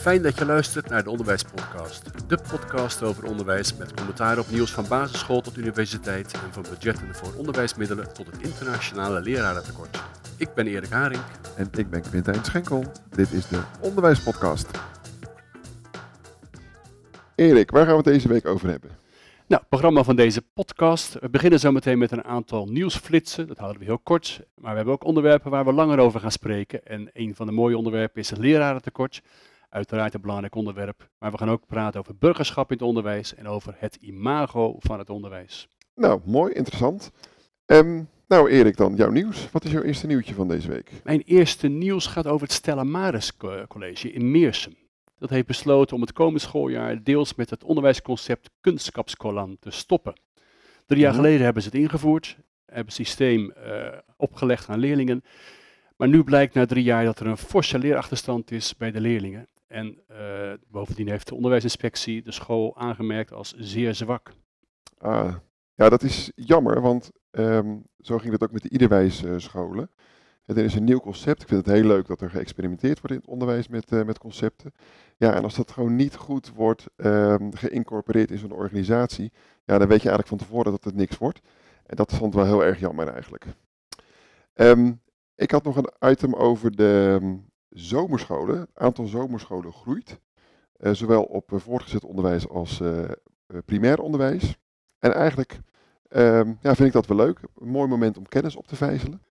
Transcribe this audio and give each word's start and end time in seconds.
Fijn 0.00 0.22
dat 0.22 0.38
je 0.38 0.44
luistert 0.44 0.88
naar 0.88 1.04
de 1.04 1.10
Onderwijspodcast. 1.10 2.28
De 2.28 2.38
podcast 2.50 3.02
over 3.02 3.24
onderwijs 3.24 3.76
met 3.76 3.94
commentaar 3.94 4.38
op 4.38 4.50
nieuws 4.50 4.70
van 4.70 4.88
basisschool 4.88 5.40
tot 5.40 5.56
universiteit 5.56 6.32
en 6.32 6.52
van 6.52 6.62
budgetten 6.62 7.14
voor 7.14 7.34
onderwijsmiddelen 7.36 8.14
tot 8.14 8.26
het 8.26 8.42
internationale 8.42 9.20
lerarentekort. 9.20 10.02
Ik 10.36 10.54
ben 10.54 10.66
Erik 10.66 10.90
Haring. 10.90 11.22
En 11.56 11.68
ik 11.72 11.90
ben 11.90 12.02
Quintijn 12.02 12.44
Schenkel. 12.44 12.84
Dit 13.10 13.32
is 13.32 13.48
de 13.48 13.60
Onderwijspodcast. 13.80 14.70
Erik, 17.34 17.70
waar 17.70 17.84
gaan 17.84 17.96
we 17.96 18.02
het 18.02 18.12
deze 18.12 18.28
week 18.28 18.46
over 18.46 18.68
hebben? 18.68 18.90
Nou, 19.46 19.60
het 19.60 19.68
programma 19.68 20.02
van 20.02 20.16
deze 20.16 20.42
podcast. 20.54 21.18
We 21.20 21.30
beginnen 21.30 21.60
zo 21.60 21.72
meteen 21.72 21.98
met 21.98 22.12
een 22.12 22.24
aantal 22.24 22.66
nieuwsflitsen. 22.66 23.46
Dat 23.46 23.58
houden 23.58 23.80
we 23.80 23.86
heel 23.86 23.98
kort. 23.98 24.40
Maar 24.54 24.70
we 24.70 24.76
hebben 24.76 24.94
ook 24.94 25.04
onderwerpen 25.04 25.50
waar 25.50 25.64
we 25.64 25.72
langer 25.72 25.98
over 25.98 26.20
gaan 26.20 26.30
spreken. 26.30 26.84
En 26.84 27.10
een 27.12 27.34
van 27.34 27.46
de 27.46 27.52
mooie 27.52 27.76
onderwerpen 27.76 28.20
is 28.20 28.30
het 28.30 28.38
lerarentekort. 28.38 29.22
Uiteraard 29.70 30.14
een 30.14 30.20
belangrijk 30.20 30.54
onderwerp. 30.54 31.10
Maar 31.18 31.30
we 31.30 31.38
gaan 31.38 31.50
ook 31.50 31.66
praten 31.66 32.00
over 32.00 32.16
burgerschap 32.16 32.70
in 32.70 32.76
het 32.76 32.86
onderwijs 32.86 33.34
en 33.34 33.48
over 33.48 33.74
het 33.78 33.96
imago 34.00 34.76
van 34.78 34.98
het 34.98 35.10
onderwijs. 35.10 35.68
Nou, 35.94 36.20
mooi, 36.24 36.52
interessant. 36.52 37.10
Um, 37.66 38.08
nou, 38.28 38.50
Erik, 38.50 38.76
dan 38.76 38.94
jouw 38.96 39.10
nieuws. 39.10 39.50
Wat 39.50 39.64
is 39.64 39.70
jouw 39.70 39.82
eerste 39.82 40.06
nieuwtje 40.06 40.34
van 40.34 40.48
deze 40.48 40.68
week? 40.68 40.90
Mijn 41.04 41.20
eerste 41.20 41.68
nieuws 41.68 42.06
gaat 42.06 42.26
over 42.26 42.46
het 42.46 42.56
Stella 42.56 42.84
Maris 42.84 43.36
College 43.68 44.12
in 44.12 44.30
Meersum. 44.30 44.76
Dat 45.18 45.30
heeft 45.30 45.46
besloten 45.46 45.96
om 45.96 46.02
het 46.02 46.12
komende 46.12 46.40
schooljaar 46.40 47.02
deels 47.02 47.34
met 47.34 47.50
het 47.50 47.64
onderwijsconcept 47.64 48.50
Kunstkapskolan 48.60 49.56
te 49.60 49.70
stoppen. 49.70 50.20
Drie 50.86 51.00
jaar 51.00 51.12
mhm. 51.12 51.20
geleden 51.20 51.44
hebben 51.44 51.62
ze 51.62 51.68
het 51.68 51.78
ingevoerd, 51.78 52.36
hebben 52.66 52.84
het 52.84 52.94
systeem 52.94 53.52
uh, 53.66 53.86
opgelegd 54.16 54.68
aan 54.68 54.78
leerlingen. 54.78 55.24
Maar 55.96 56.08
nu 56.08 56.24
blijkt 56.24 56.54
na 56.54 56.66
drie 56.66 56.84
jaar 56.84 57.04
dat 57.04 57.20
er 57.20 57.26
een 57.26 57.36
forse 57.36 57.78
leerachterstand 57.78 58.50
is 58.50 58.76
bij 58.76 58.90
de 58.90 59.00
leerlingen. 59.00 59.48
En 59.70 59.98
uh, 60.10 60.52
bovendien 60.68 61.08
heeft 61.08 61.28
de 61.28 61.34
onderwijsinspectie 61.34 62.22
de 62.22 62.32
school 62.32 62.76
aangemerkt 62.76 63.32
als 63.32 63.54
zeer 63.56 63.94
zwak. 63.94 64.32
Ah, 64.98 65.34
ja, 65.74 65.88
dat 65.88 66.02
is 66.02 66.32
jammer, 66.34 66.80
want 66.80 67.10
um, 67.30 67.84
zo 67.98 68.18
ging 68.18 68.32
het 68.32 68.42
ook 68.42 68.52
met 68.52 68.62
de 68.62 68.70
Iederwijs 68.70 69.22
uh, 69.22 69.34
scholen. 69.36 69.90
Er 70.44 70.58
is 70.58 70.74
een 70.74 70.84
nieuw 70.84 71.00
concept. 71.00 71.42
Ik 71.42 71.48
vind 71.48 71.66
het 71.66 71.74
heel 71.74 71.84
leuk 71.84 72.06
dat 72.06 72.20
er 72.20 72.30
geëxperimenteerd 72.30 73.00
wordt 73.00 73.14
in 73.14 73.20
het 73.20 73.30
onderwijs 73.30 73.68
met, 73.68 73.92
uh, 73.92 74.02
met 74.02 74.18
concepten. 74.18 74.72
Ja, 75.16 75.34
en 75.34 75.42
als 75.42 75.54
dat 75.54 75.70
gewoon 75.70 75.96
niet 75.96 76.16
goed 76.16 76.52
wordt 76.54 76.86
um, 76.96 77.54
geïncorporeerd 77.54 78.30
in 78.30 78.38
zo'n 78.38 78.52
organisatie, 78.52 79.32
ja, 79.64 79.78
dan 79.78 79.88
weet 79.88 80.02
je 80.02 80.08
eigenlijk 80.08 80.28
van 80.28 80.38
tevoren 80.38 80.72
dat 80.72 80.84
het 80.84 80.94
niks 80.94 81.18
wordt. 81.18 81.40
En 81.86 81.96
dat 81.96 82.12
vond 82.12 82.34
wel 82.34 82.44
heel 82.44 82.64
erg 82.64 82.80
jammer 82.80 83.08
eigenlijk. 83.08 83.46
Um, 84.54 85.00
ik 85.34 85.50
had 85.50 85.64
nog 85.64 85.76
een 85.76 86.10
item 86.10 86.34
over 86.34 86.76
de 86.76 87.18
zomerscholen. 87.70 88.60
Het 88.60 88.68
aantal 88.74 89.06
zomerscholen 89.06 89.72
groeit. 89.72 90.20
Uh, 90.78 90.92
zowel 90.92 91.22
op 91.22 91.52
uh, 91.52 91.58
voortgezet 91.58 92.04
onderwijs 92.04 92.48
als 92.48 92.80
uh, 92.80 93.04
primair 93.64 94.00
onderwijs. 94.00 94.56
En 94.98 95.14
eigenlijk 95.14 95.60
um, 96.08 96.58
ja, 96.62 96.74
vind 96.74 96.88
ik 96.88 96.92
dat 96.92 97.06
wel 97.06 97.16
leuk. 97.16 97.40
Een 97.58 97.68
mooi 97.68 97.88
moment 97.88 98.16
om 98.16 98.28
kennis 98.28 98.56
op 98.56 98.66
te 98.66 98.76
vijzelen. 98.76 99.22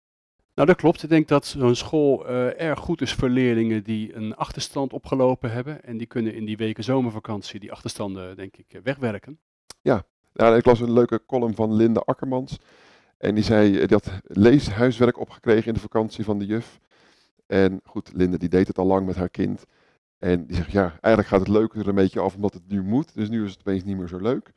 Nou, 0.55 0.69
dat 0.69 0.77
klopt. 0.77 1.03
Ik 1.03 1.09
denk 1.09 1.29
dat 1.29 1.47
zo'n 1.47 1.75
school 1.75 2.29
erg 2.57 2.79
goed 2.79 3.01
is 3.01 3.15
voor 3.15 3.29
leerlingen 3.29 3.85
die 3.85 4.15
een 4.15 4.37
achterstand 4.37 4.93
opgelopen 4.93 5.53
hebben. 5.53 5.85
En 5.85 5.97
die 5.97 6.07
kunnen 6.07 6.35
in 6.35 6.45
die 6.45 6.57
weken 6.57 6.85
zomervakantie 6.85 7.61
die 7.61 7.73
achterstanden, 7.73 8.37
denk 8.37 8.57
ik, 8.57 8.81
wegwerken. 8.83 9.39
Ja, 9.81 10.05
nou, 10.33 10.57
ik 10.57 10.65
las 10.65 10.81
een 10.81 10.93
leuke 10.93 11.23
column 11.27 11.55
van 11.55 11.73
Linde 11.73 12.01
Akkermans. 12.01 12.59
En 13.19 13.35
die 13.35 13.45
zei, 13.45 13.71
die 13.71 13.87
had 14.03 14.11
leeshuiswerk 14.23 15.19
opgekregen 15.19 15.67
in 15.67 15.75
de 15.75 15.81
vakantie 15.81 16.25
van 16.25 16.39
de 16.39 16.47
juf. 16.47 16.81
En 17.49 17.81
goed, 17.85 18.11
Linde 18.15 18.39
die 18.39 18.49
deed 18.49 18.67
het 18.67 18.79
al 18.79 18.87
lang 18.87 19.07
met 19.07 19.17
haar 19.17 19.29
kind. 19.29 19.65
En 20.19 20.47
die 20.47 20.57
zegt, 20.57 20.71
ja, 20.71 20.91
eigenlijk 20.91 21.27
gaat 21.27 21.41
het 21.41 21.49
leuke 21.49 21.79
er 21.79 21.89
een 21.89 21.95
beetje 21.95 22.21
af 22.21 22.35
omdat 22.35 22.55
het 22.55 22.69
nu 22.69 22.83
moet. 22.83 23.15
Dus 23.15 23.29
nu 23.29 23.45
is 23.45 23.51
het 23.51 23.61
opeens 23.61 23.85
niet 23.85 23.97
meer 23.97 24.09
zo 24.09 24.19
leuk. 24.19 24.53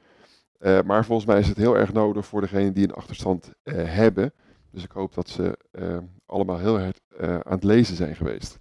Uh, 0.59 0.81
maar 0.81 1.05
volgens 1.05 1.27
mij 1.27 1.39
is 1.39 1.47
het 1.47 1.57
heel 1.57 1.77
erg 1.77 1.93
nodig 1.93 2.25
voor 2.25 2.41
degenen 2.41 2.73
die 2.73 2.83
een 2.83 2.93
achterstand 2.93 3.51
uh, 3.63 3.75
hebben. 3.75 4.33
Dus 4.71 4.83
ik 4.83 4.91
hoop 4.91 5.13
dat 5.13 5.29
ze 5.29 5.57
uh, 5.71 5.97
allemaal 6.25 6.57
heel 6.57 6.79
hard 6.79 7.01
aan 7.19 7.53
het 7.53 7.63
lezen 7.63 7.95
zijn 7.95 8.15
geweest. 8.15 8.59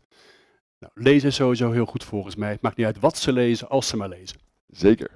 Nou, 0.78 0.92
lezen 0.94 1.28
is 1.28 1.34
sowieso 1.34 1.70
heel 1.70 1.86
goed 1.86 2.04
volgens 2.04 2.36
mij. 2.36 2.50
Het 2.50 2.62
maakt 2.62 2.76
niet 2.76 2.86
uit 2.86 3.00
wat 3.00 3.16
ze 3.16 3.32
lezen, 3.32 3.68
als 3.68 3.88
ze 3.88 3.96
maar 3.96 4.08
lezen. 4.08 4.38
Zeker. 4.66 5.10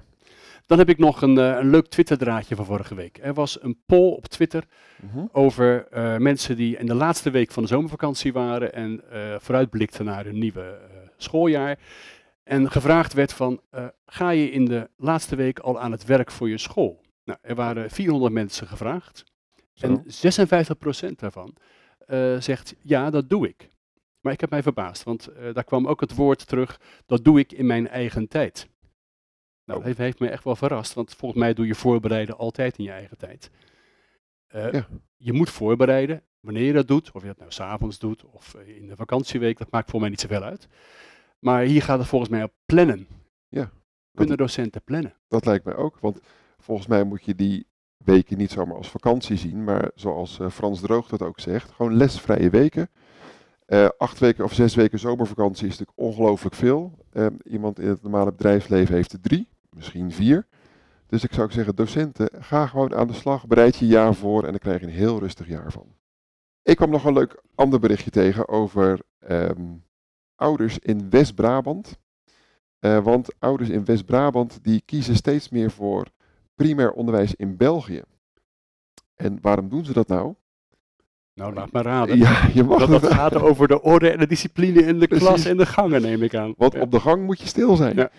Dan 0.65 0.77
heb 0.77 0.89
ik 0.89 0.97
nog 0.97 1.21
een, 1.21 1.37
uh, 1.37 1.57
een 1.57 1.69
leuk 1.69 1.87
Twitter-draadje 1.87 2.55
van 2.55 2.65
vorige 2.65 2.95
week. 2.95 3.19
Er 3.21 3.33
was 3.33 3.63
een 3.63 3.81
poll 3.85 4.11
op 4.11 4.27
Twitter 4.27 4.63
mhm. 5.01 5.25
over 5.31 5.87
uh, 5.93 6.17
mensen 6.17 6.55
die 6.55 6.77
in 6.77 6.85
de 6.85 6.93
laatste 6.93 7.29
week 7.29 7.51
van 7.51 7.63
de 7.63 7.69
zomervakantie 7.69 8.33
waren 8.33 8.73
en 8.73 9.01
uh, 9.13 9.35
vooruitblikten 9.39 10.05
naar 10.05 10.25
hun 10.25 10.39
nieuwe 10.39 10.79
schooljaar. 11.17 11.79
En 12.43 12.71
gevraagd 12.71 13.13
werd 13.13 13.33
van, 13.33 13.61
ga 14.05 14.29
je 14.29 14.51
in 14.51 14.65
de 14.65 14.89
laatste 14.97 15.35
week 15.35 15.59
al 15.59 15.79
aan 15.79 15.91
het 15.91 16.05
werk 16.05 16.31
voor 16.31 16.49
je 16.49 16.57
school? 16.57 17.01
Nou, 17.23 17.39
er 17.41 17.55
waren 17.55 17.89
400 17.89 18.33
mensen 18.33 18.67
gevraagd. 18.67 19.23
Zo. 19.73 19.87
En 19.87 20.03
56% 21.11 21.15
daarvan 21.15 21.55
zegt, 22.39 22.75
ja, 22.81 23.09
dat 23.09 23.29
doe 23.29 23.47
ik. 23.47 23.69
Maar 24.21 24.33
ik 24.33 24.41
heb 24.41 24.49
mij 24.49 24.63
verbaasd, 24.63 25.03
want 25.03 25.29
daar 25.53 25.63
kwam 25.63 25.87
ook 25.87 25.99
het 25.99 26.15
woord 26.15 26.47
terug, 26.47 26.79
dat 27.05 27.23
doe 27.23 27.39
ik 27.39 27.51
in 27.51 27.65
mijn 27.65 27.87
eigen 27.87 28.27
tijd. 28.27 28.67
Nou, 29.65 29.79
dat 29.79 29.83
heeft, 29.83 29.97
heeft, 29.97 30.19
me 30.19 30.29
echt 30.29 30.43
wel 30.43 30.55
verrast, 30.55 30.93
want 30.93 31.13
volgens 31.13 31.41
mij 31.41 31.53
doe 31.53 31.67
je 31.67 31.75
voorbereiden 31.75 32.37
altijd 32.37 32.77
in 32.77 32.83
je 32.83 32.91
eigen 32.91 33.17
tijd. 33.17 33.51
Uh, 34.55 34.71
ja. 34.71 34.87
Je 35.17 35.33
moet 35.33 35.49
voorbereiden, 35.49 36.23
wanneer 36.39 36.63
je 36.63 36.73
dat 36.73 36.87
doet, 36.87 37.11
of 37.11 37.21
je 37.21 37.27
dat 37.27 37.37
nou 37.37 37.51
s'avonds 37.51 37.99
doet 37.99 38.25
of 38.25 38.53
eh, 38.53 38.75
in 38.75 38.87
de 38.87 38.95
vakantieweek, 38.95 39.57
dat 39.57 39.71
maakt 39.71 39.89
voor 39.89 39.99
mij 39.99 40.09
niet 40.09 40.19
zoveel 40.19 40.43
uit. 40.43 40.67
Maar 41.39 41.63
hier 41.63 41.81
gaat 41.81 41.99
het 41.99 42.07
volgens 42.07 42.31
mij 42.31 42.43
op 42.43 42.53
plannen. 42.65 43.07
Ja. 43.47 43.71
Kunnen 44.13 44.37
docenten 44.37 44.83
plannen? 44.83 45.15
Dat 45.27 45.45
lijkt 45.45 45.65
mij 45.65 45.75
ook, 45.75 45.99
want 45.99 46.19
volgens 46.57 46.87
mij 46.87 47.03
moet 47.03 47.25
je 47.25 47.35
die 47.35 47.67
weken 47.97 48.37
niet 48.37 48.51
zomaar 48.51 48.77
als 48.77 48.89
vakantie 48.89 49.37
zien, 49.37 49.63
maar 49.63 49.91
zoals 49.95 50.39
uh, 50.39 50.49
Frans 50.49 50.81
Droog 50.81 51.07
dat 51.07 51.21
ook 51.21 51.39
zegt, 51.39 51.71
gewoon 51.71 51.97
lesvrije 51.97 52.49
weken. 52.49 52.89
Uh, 53.67 53.89
acht 53.97 54.19
weken 54.19 54.43
of 54.43 54.53
zes 54.53 54.75
weken 54.75 54.99
zomervakantie 54.99 55.67
is 55.67 55.77
natuurlijk 55.77 55.99
ongelooflijk 55.99 56.55
veel. 56.55 57.05
Uh, 57.13 57.25
iemand 57.43 57.79
in 57.79 57.87
het 57.87 58.01
normale 58.01 58.31
bedrijfsleven 58.31 58.95
heeft 58.95 59.13
er 59.13 59.21
drie 59.21 59.49
misschien 59.75 60.11
vier. 60.11 60.47
Dus 61.07 61.23
ik 61.23 61.33
zou 61.33 61.51
zeggen, 61.51 61.75
docenten, 61.75 62.29
ga 62.39 62.67
gewoon 62.67 62.95
aan 62.95 63.07
de 63.07 63.13
slag, 63.13 63.47
bereid 63.47 63.75
je 63.75 63.87
jaar 63.87 64.15
voor 64.15 64.43
en 64.43 64.49
dan 64.49 64.59
krijg 64.59 64.79
je 64.79 64.85
een 64.85 64.91
heel 64.91 65.19
rustig 65.19 65.47
jaar 65.47 65.71
van. 65.71 65.95
Ik 66.61 66.75
kwam 66.75 66.89
nog 66.89 67.05
een 67.05 67.13
leuk 67.13 67.43
ander 67.55 67.79
berichtje 67.79 68.11
tegen 68.11 68.47
over 68.47 68.99
um, 69.29 69.83
ouders 70.35 70.79
in 70.79 71.09
West-Brabant. 71.09 71.99
Uh, 72.79 73.03
want 73.03 73.39
ouders 73.39 73.69
in 73.69 73.85
West-Brabant 73.85 74.59
die 74.63 74.81
kiezen 74.85 75.15
steeds 75.15 75.49
meer 75.49 75.71
voor 75.71 76.07
primair 76.55 76.91
onderwijs 76.91 77.35
in 77.35 77.57
België. 77.57 78.01
En 79.15 79.41
waarom 79.41 79.69
doen 79.69 79.85
ze 79.85 79.93
dat 79.93 80.07
nou? 80.07 80.35
Nou, 81.35 81.53
laat 81.53 81.71
maar 81.71 81.83
raden. 81.83 82.17
Ja, 82.17 82.47
je 82.53 82.63
mag 82.63 82.85
dat, 82.85 83.01
dat 83.01 83.13
gaat 83.13 83.35
over 83.35 83.67
de 83.67 83.81
orde 83.81 84.09
en 84.09 84.19
de 84.19 84.27
discipline 84.27 84.81
in 84.81 84.99
de 84.99 85.07
klas 85.07 85.45
en 85.45 85.57
de 85.57 85.65
gangen, 85.65 86.01
neem 86.01 86.23
ik 86.23 86.35
aan. 86.35 86.53
Want 86.57 86.79
op 86.79 86.91
de 86.91 86.99
gang 86.99 87.25
moet 87.25 87.39
je 87.39 87.47
stil 87.47 87.75
zijn. 87.75 87.95
Ja. 87.95 88.09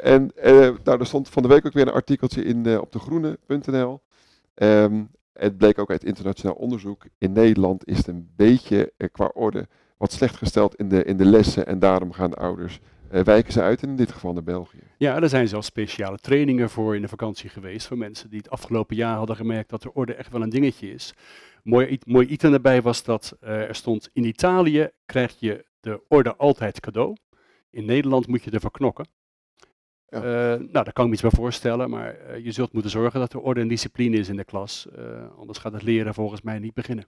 En 0.00 0.32
uh, 0.44 0.70
nou, 0.84 1.00
er 1.00 1.06
stond 1.06 1.28
van 1.28 1.42
de 1.42 1.48
week 1.48 1.66
ook 1.66 1.72
weer 1.72 1.86
een 1.86 1.92
artikeltje 1.92 2.44
in 2.44 2.66
uh, 2.66 2.78
op 2.80 2.92
degroene.nl. 2.92 3.90
Um, 3.90 4.00
ehm, 4.54 5.04
het 5.32 5.56
bleek 5.56 5.78
ook 5.78 5.90
uit 5.90 6.04
internationaal 6.04 6.54
onderzoek. 6.54 7.06
In 7.18 7.32
Nederland 7.32 7.86
is 7.86 7.96
het 7.96 8.06
een 8.06 8.28
beetje 8.36 8.92
uh, 8.98 9.08
qua 9.12 9.30
orde 9.34 9.68
wat 9.96 10.12
slecht 10.12 10.36
gesteld 10.36 10.74
in 10.74 10.88
de, 10.88 11.04
in 11.04 11.16
de 11.16 11.24
lessen. 11.24 11.66
En 11.66 11.78
daarom 11.78 12.12
gaan 12.12 12.30
de 12.30 12.36
ouders 13.16 13.34
wijken 13.34 13.52
ze 13.52 13.62
uit, 13.62 13.82
in 13.82 13.96
dit 13.96 14.12
geval 14.12 14.32
naar 14.32 14.42
België. 14.42 14.82
Ja, 14.98 15.20
er 15.22 15.28
zijn 15.28 15.48
zelfs 15.48 15.66
speciale 15.66 16.18
trainingen 16.18 16.70
voor 16.70 16.94
in 16.96 17.02
de 17.02 17.08
vakantie 17.08 17.50
geweest. 17.50 17.86
Voor 17.86 17.98
mensen 17.98 18.30
die 18.30 18.38
het 18.38 18.50
afgelopen 18.50 18.96
jaar 18.96 19.16
hadden 19.16 19.36
gemerkt 19.36 19.70
dat 19.70 19.82
de 19.82 19.94
orde 19.94 20.14
echt 20.14 20.32
wel 20.32 20.42
een 20.42 20.48
dingetje 20.48 20.92
is. 20.92 21.14
Mooi, 21.62 21.98
mooi 22.04 22.26
item 22.26 22.52
erbij 22.52 22.82
was 22.82 23.02
dat 23.02 23.36
er 23.40 23.74
stond: 23.74 24.10
in 24.12 24.24
Italië 24.24 24.88
krijg 25.06 25.36
je 25.38 25.64
de 25.80 26.02
orde 26.08 26.36
altijd 26.36 26.80
cadeau. 26.80 27.16
In 27.70 27.84
Nederland 27.84 28.26
moet 28.26 28.42
je 28.42 28.50
ervoor 28.50 28.70
knokken. 28.70 29.06
Ja. 30.08 30.18
Uh, 30.18 30.24
nou, 30.58 30.72
daar 30.72 30.92
kan 30.92 31.04
ik 31.04 31.10
me 31.10 31.12
iets 31.12 31.22
bij 31.22 31.30
voorstellen, 31.30 31.90
maar 31.90 32.38
je 32.40 32.52
zult 32.52 32.72
moeten 32.72 32.90
zorgen 32.90 33.20
dat 33.20 33.32
er 33.32 33.40
orde 33.40 33.60
en 33.60 33.68
discipline 33.68 34.16
is 34.16 34.28
in 34.28 34.36
de 34.36 34.44
klas. 34.44 34.88
Anders 35.38 35.58
gaat 35.58 35.72
het 35.72 35.82
leren 35.82 36.14
volgens 36.14 36.42
mij 36.42 36.58
niet 36.58 36.74
beginnen. 36.74 37.06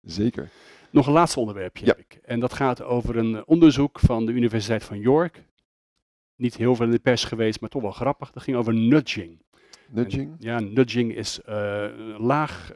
Zeker. 0.00 0.48
Nog 0.96 1.06
een 1.06 1.12
laatste 1.12 1.40
onderwerpje 1.40 1.86
ja. 1.86 1.94
heb 1.96 2.04
ik. 2.10 2.20
En 2.22 2.40
dat 2.40 2.52
gaat 2.52 2.82
over 2.82 3.16
een 3.16 3.46
onderzoek 3.46 3.98
van 3.98 4.26
de 4.26 4.32
Universiteit 4.32 4.84
van 4.84 4.98
York. 4.98 5.42
Niet 6.36 6.56
heel 6.56 6.76
veel 6.76 6.84
in 6.84 6.90
de 6.90 6.98
pers 6.98 7.24
geweest, 7.24 7.60
maar 7.60 7.70
toch 7.70 7.82
wel 7.82 7.90
grappig. 7.90 8.30
Dat 8.30 8.42
ging 8.42 8.56
over 8.56 8.74
nudging. 8.74 9.42
Nudging? 9.90 10.30
En, 10.30 10.36
ja, 10.38 10.60
nudging 10.60 11.14
is 11.14 11.40
een 11.44 12.16
laag, 12.18 12.72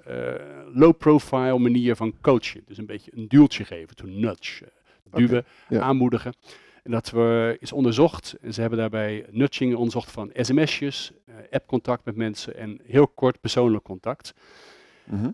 low-profile 0.72 1.58
manier 1.58 1.96
van 1.96 2.14
coachen. 2.20 2.62
Dus 2.66 2.78
een 2.78 2.86
beetje 2.86 3.10
een 3.14 3.28
duwtje 3.28 3.64
geven, 3.64 3.96
to 3.96 4.06
nudge. 4.06 4.72
duwen, 5.10 5.38
okay. 5.38 5.44
ja. 5.68 5.80
aanmoedigen. 5.80 6.34
En 6.82 6.90
dat 6.90 7.10
we, 7.10 7.56
is 7.60 7.72
onderzocht, 7.72 8.36
en 8.40 8.54
ze 8.54 8.60
hebben 8.60 8.78
daarbij 8.78 9.26
nudging 9.30 9.74
onderzocht 9.74 10.10
van 10.10 10.30
sms'jes, 10.34 11.12
uh, 11.28 11.34
appcontact 11.50 12.04
met 12.04 12.16
mensen 12.16 12.56
en 12.56 12.80
heel 12.84 13.08
kort 13.08 13.40
persoonlijk 13.40 13.84
contact. 13.84 14.34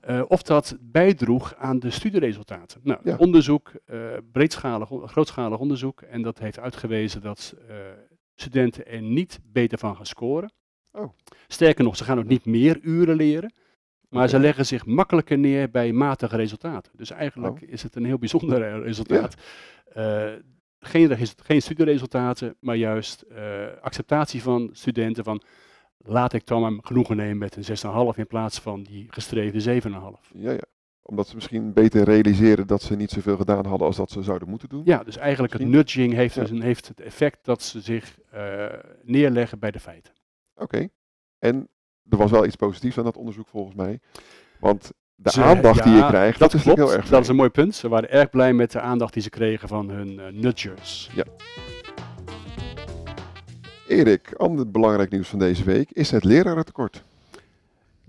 Eh, 0.00 0.22
of 0.28 0.42
dat 0.42 0.76
bijdroeg 0.80 1.54
aan 1.54 1.78
de 1.78 1.90
studieresultaten. 1.90 2.80
Nou, 2.84 3.00
Ja. 3.02 3.16
onderzoek, 3.16 3.72
eh, 3.84 3.98
breedschalig, 4.32 4.88
grootschalig 5.04 5.58
onderzoek, 5.58 6.00
en 6.02 6.22
dat 6.22 6.38
heeft 6.38 6.58
uitgewezen 6.58 7.20
dat 7.20 7.54
eh, 7.68 7.76
studenten 8.34 8.86
er 8.86 9.02
niet 9.02 9.40
beter 9.52 9.78
van 9.78 9.96
gaan 9.96 10.06
scoren. 10.06 10.52
Oh. 10.92 11.08
Sterker 11.46 11.84
nog, 11.84 11.96
ze 11.96 12.04
gaan 12.04 12.18
ook 12.18 12.26
niet 12.26 12.44
meer 12.44 12.78
uren 12.82 13.16
leren, 13.16 13.52
maar 14.08 14.28
ze 14.28 14.38
leggen 14.38 14.66
zich 14.66 14.86
makkelijker 14.86 15.38
neer 15.38 15.70
bij 15.70 15.92
matige 15.92 16.36
resultaten. 16.36 16.92
Dus 16.96 17.10
eigenlijk 17.10 17.62
Oh. 17.62 17.68
is 17.68 17.82
het 17.82 17.96
een 17.96 18.04
heel 18.04 18.18
bijzonder 18.18 18.82
resultaat. 18.82 19.34
Geen, 20.80 21.16
geen 21.42 21.62
studieresultaten, 21.62 22.56
maar 22.60 22.76
juist 22.76 23.24
acceptatie 23.80 24.42
van 24.42 24.68
studenten 24.72 25.24
van 25.24 25.42
laat 26.06 26.32
ik 26.32 26.46
dan 26.46 26.60
maar 26.60 26.72
genoegen 26.80 27.16
nemen 27.16 27.38
met 27.38 27.56
een 27.56 27.76
6,5 28.12 28.18
in 28.18 28.26
plaats 28.26 28.58
van 28.58 28.82
die 28.82 29.06
gestreefde 29.10 29.80
7,5. 29.82 29.88
Ja, 30.34 30.50
ja. 30.50 30.62
Omdat 31.02 31.28
ze 31.28 31.34
misschien 31.34 31.72
beter 31.72 32.04
realiseren 32.04 32.66
dat 32.66 32.82
ze 32.82 32.96
niet 32.96 33.10
zoveel 33.10 33.36
gedaan 33.36 33.66
hadden 33.66 33.86
als 33.86 33.96
dat 33.96 34.10
ze 34.10 34.22
zouden 34.22 34.48
moeten 34.48 34.68
doen. 34.68 34.82
Ja, 34.84 35.02
dus 35.04 35.16
eigenlijk 35.16 35.52
het 35.52 35.62
nudging 35.66 36.12
heeft, 36.12 36.34
Ja. 36.34 36.40
dus 36.40 36.50
een, 36.50 36.62
heeft 36.62 36.88
het 36.88 37.00
effect 37.00 37.38
dat 37.44 37.62
ze 37.62 37.80
zich 37.80 38.18
eh, 38.30 38.66
neerleggen 39.02 39.58
bij 39.58 39.70
de 39.70 39.80
feiten. 39.80 40.12
Oké. 40.54 40.88
En 41.38 41.68
er 42.08 42.16
was 42.16 42.30
wel 42.30 42.46
iets 42.46 42.56
positiefs 42.56 42.98
aan 42.98 43.04
dat 43.04 43.16
onderzoek 43.16 43.48
volgens 43.48 43.74
mij. 43.74 44.00
Want 44.60 44.92
de 45.14 45.30
Ze- 45.30 45.42
aandacht 45.42 45.82
die 45.82 45.92
je 45.92 45.98
ja, 45.98 46.08
krijgt, 46.08 46.38
dat 46.38 46.50
dat, 46.50 46.60
is 46.60 46.66
klopt. 46.66 46.78
heel 46.78 46.92
erg 46.92 47.08
dat 47.08 47.22
is 47.22 47.28
een 47.28 47.36
mooi 47.36 47.50
punt. 47.50 47.74
Ze 47.74 47.88
waren 47.88 48.10
erg 48.10 48.30
blij 48.30 48.52
met 48.52 48.72
de 48.72 48.80
aandacht 48.80 49.12
die 49.12 49.22
ze 49.22 49.30
kregen 49.30 49.68
van 49.68 49.88
hun 49.90 50.20
eh, 50.20 50.32
nudgers. 50.32 51.10
Erik, 53.88 54.32
ander 54.36 54.70
belangrijk 54.70 55.10
nieuws 55.10 55.28
van 55.28 55.38
deze 55.38 55.64
week 55.64 55.90
is 55.90 56.10
het 56.10 56.24
lerarentekort. 56.24 57.02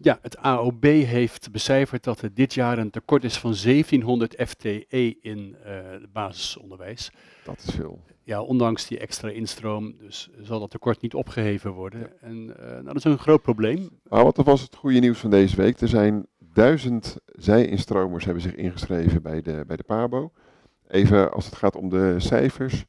Ja, 0.01 0.19
het 0.21 0.37
AOB 0.37 0.83
heeft 0.83 1.51
becijferd 1.51 2.03
dat 2.03 2.21
er 2.21 2.33
dit 2.33 2.53
jaar 2.53 2.77
een 2.77 2.89
tekort 2.89 3.23
is 3.23 3.37
van 3.37 3.55
1700 3.63 4.35
FTE 4.47 5.17
in 5.21 5.55
eh, 5.63 5.73
het 5.91 6.11
basisonderwijs. 6.13 7.11
Dat 7.43 7.63
is 7.67 7.75
veel. 7.75 7.99
Ja, 8.23 8.41
ondanks 8.41 8.87
die 8.87 8.99
extra 8.99 9.29
instroom, 9.29 9.95
dus 9.99 10.29
zal 10.41 10.59
dat 10.59 10.71
tekort 10.71 11.01
niet 11.01 11.13
opgeheven 11.13 11.71
worden. 11.71 12.21
En 12.21 12.57
eh, 12.59 12.69
nou, 12.69 12.83
dat 12.83 12.95
is 12.95 13.03
een 13.03 13.17
groot 13.17 13.41
probleem. 13.41 13.89
Maar 14.09 14.23
wat 14.23 14.37
was 14.37 14.61
het 14.61 14.75
goede 14.75 14.99
nieuws 14.99 15.19
van 15.19 15.29
deze 15.29 15.55
week? 15.55 15.79
Er 15.79 15.87
zijn 15.87 16.25
duizend 16.53 17.17
zij-instromers 17.25 18.25
hebben 18.25 18.43
zich 18.43 18.55
ingeschreven 18.55 19.21
bij 19.21 19.41
de, 19.41 19.63
bij 19.67 19.77
de 19.77 19.83
PABO. 19.83 20.31
Even 20.87 21.31
als 21.31 21.45
het 21.45 21.55
gaat 21.55 21.75
om 21.75 21.89
de 21.89 22.15
cijfers. 22.17 22.85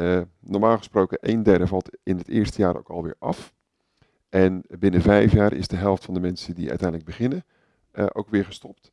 Eh, 0.00 0.20
normaal 0.40 0.76
gesproken 0.76 1.18
een 1.20 1.42
derde 1.42 1.66
valt 1.66 1.98
in 2.02 2.16
het 2.16 2.28
eerste 2.28 2.60
jaar 2.60 2.76
ook 2.76 2.88
alweer 2.88 3.16
af. 3.18 3.52
En 4.28 4.64
binnen 4.78 5.02
vijf 5.02 5.32
jaar 5.32 5.52
is 5.52 5.68
de 5.68 5.76
helft 5.76 6.04
van 6.04 6.14
de 6.14 6.20
mensen 6.20 6.54
die 6.54 6.68
uiteindelijk 6.68 7.08
beginnen 7.08 7.44
eh, 7.90 8.06
ook 8.12 8.28
weer 8.28 8.44
gestopt. 8.44 8.92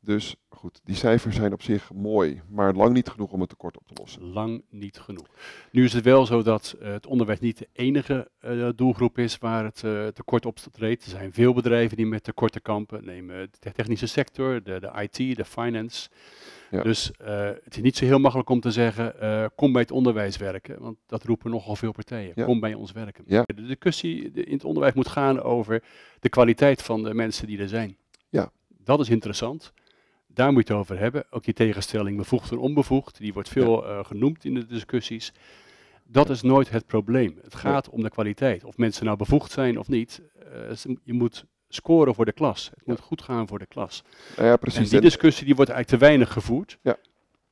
Dus 0.00 0.36
goed, 0.48 0.80
die 0.84 0.94
cijfers 0.94 1.36
zijn 1.36 1.52
op 1.52 1.62
zich 1.62 1.92
mooi, 1.92 2.42
maar 2.48 2.74
lang 2.74 2.92
niet 2.92 3.08
genoeg 3.08 3.32
om 3.32 3.40
het 3.40 3.48
tekort 3.48 3.76
op 3.76 3.86
te 3.86 3.94
lossen. 3.96 4.22
Lang 4.22 4.62
niet 4.70 4.98
genoeg. 4.98 5.26
Nu 5.70 5.84
is 5.84 5.92
het 5.92 6.04
wel 6.04 6.26
zo 6.26 6.42
dat 6.42 6.76
eh, 6.80 6.92
het 6.92 7.06
onderwijs 7.06 7.40
niet 7.40 7.58
de 7.58 7.68
enige 7.72 8.30
doelgroep 8.76 9.18
is 9.18 9.38
waar 9.38 9.64
het 9.64 10.14
tekort 10.14 10.46
op 10.46 10.56
treedt. 10.56 11.04
Er 11.04 11.10
zijn 11.10 11.32
veel 11.32 11.54
bedrijven 11.54 11.96
die 11.96 12.06
met 12.06 12.24
tekorten 12.24 12.62
kampen. 12.62 13.04
Neem 13.04 13.30
eh, 13.30 13.36
de 13.60 13.72
technische 13.72 14.06
sector, 14.06 14.62
de, 14.62 14.80
de 14.80 15.08
IT, 15.10 15.36
de 15.36 15.44
finance. 15.44 16.08
Ja. 16.70 16.82
Dus 16.82 17.10
eh, 17.12 17.50
het 17.64 17.76
is 17.76 17.82
niet 17.82 17.96
zo 17.96 18.04
heel 18.04 18.18
makkelijk 18.18 18.48
om 18.48 18.60
te 18.60 18.70
zeggen, 18.70 19.20
eh, 19.20 19.44
kom 19.54 19.72
bij 19.72 19.80
het 19.80 19.90
onderwijs 19.90 20.36
werken. 20.36 20.80
Want 20.80 20.96
dat 21.06 21.24
roepen 21.24 21.50
nogal 21.50 21.76
veel 21.76 21.92
partijen. 21.92 22.32
Ja. 22.34 22.44
Kom 22.44 22.60
bij 22.60 22.74
ons 22.74 22.92
werken. 22.92 23.24
Ja. 23.26 23.42
De 23.46 23.66
discussie 23.66 24.30
in 24.32 24.52
het 24.52 24.64
onderwijs 24.64 24.94
moet 24.94 25.08
gaan 25.08 25.42
over 25.42 25.82
de 26.20 26.28
kwaliteit 26.28 26.82
van 26.82 27.02
de 27.02 27.14
mensen 27.14 27.46
die 27.46 27.58
er 27.58 27.68
zijn. 27.68 27.96
Ja. 28.28 28.50
Dat 28.68 29.00
is 29.00 29.08
interessant. 29.08 29.72
Daar 30.26 30.52
moet 30.52 30.68
je 30.68 30.72
het 30.72 30.82
over 30.82 30.98
hebben. 30.98 31.24
Ook 31.30 31.44
die 31.44 31.54
tegenstelling 31.54 32.16
bevoegd 32.16 32.50
en 32.50 32.58
onbevoegd, 32.58 33.18
die 33.18 33.32
wordt 33.32 33.48
veel 33.48 33.86
eh, 33.86 34.04
genoemd 34.04 34.44
in 34.44 34.54
de 34.54 34.66
discussies. 34.66 35.32
Dat 36.04 36.30
is 36.30 36.42
nooit 36.42 36.70
het 36.70 36.86
probleem. 36.86 37.38
Het 37.42 37.54
gaat 37.54 37.88
om 37.88 38.02
de 38.02 38.10
kwaliteit. 38.10 38.64
Of 38.64 38.76
mensen 38.76 39.04
nou 39.04 39.16
bevoegd 39.16 39.52
zijn 39.52 39.78
of 39.78 39.88
niet. 39.88 40.22
je 41.02 41.12
moet 41.12 41.44
scoren 41.74 42.14
voor 42.14 42.24
de 42.24 42.32
klas. 42.32 42.70
Het 42.74 42.86
moet 42.86 43.00
goed 43.00 43.22
gaan 43.22 43.48
voor 43.48 43.58
de 43.58 43.66
klas. 43.66 44.02
Nou 44.36 44.46
ja, 44.46 44.52
En 44.52 44.58
precies. 44.58 44.88
die 44.88 44.98
En- 44.98 45.04
discussie 45.04 45.44
die 45.46 45.54
wordt 45.54 45.70
eigenlijk 45.70 46.00
te 46.02 46.06
weinig 46.08 46.32
gevoerd. 46.32 46.78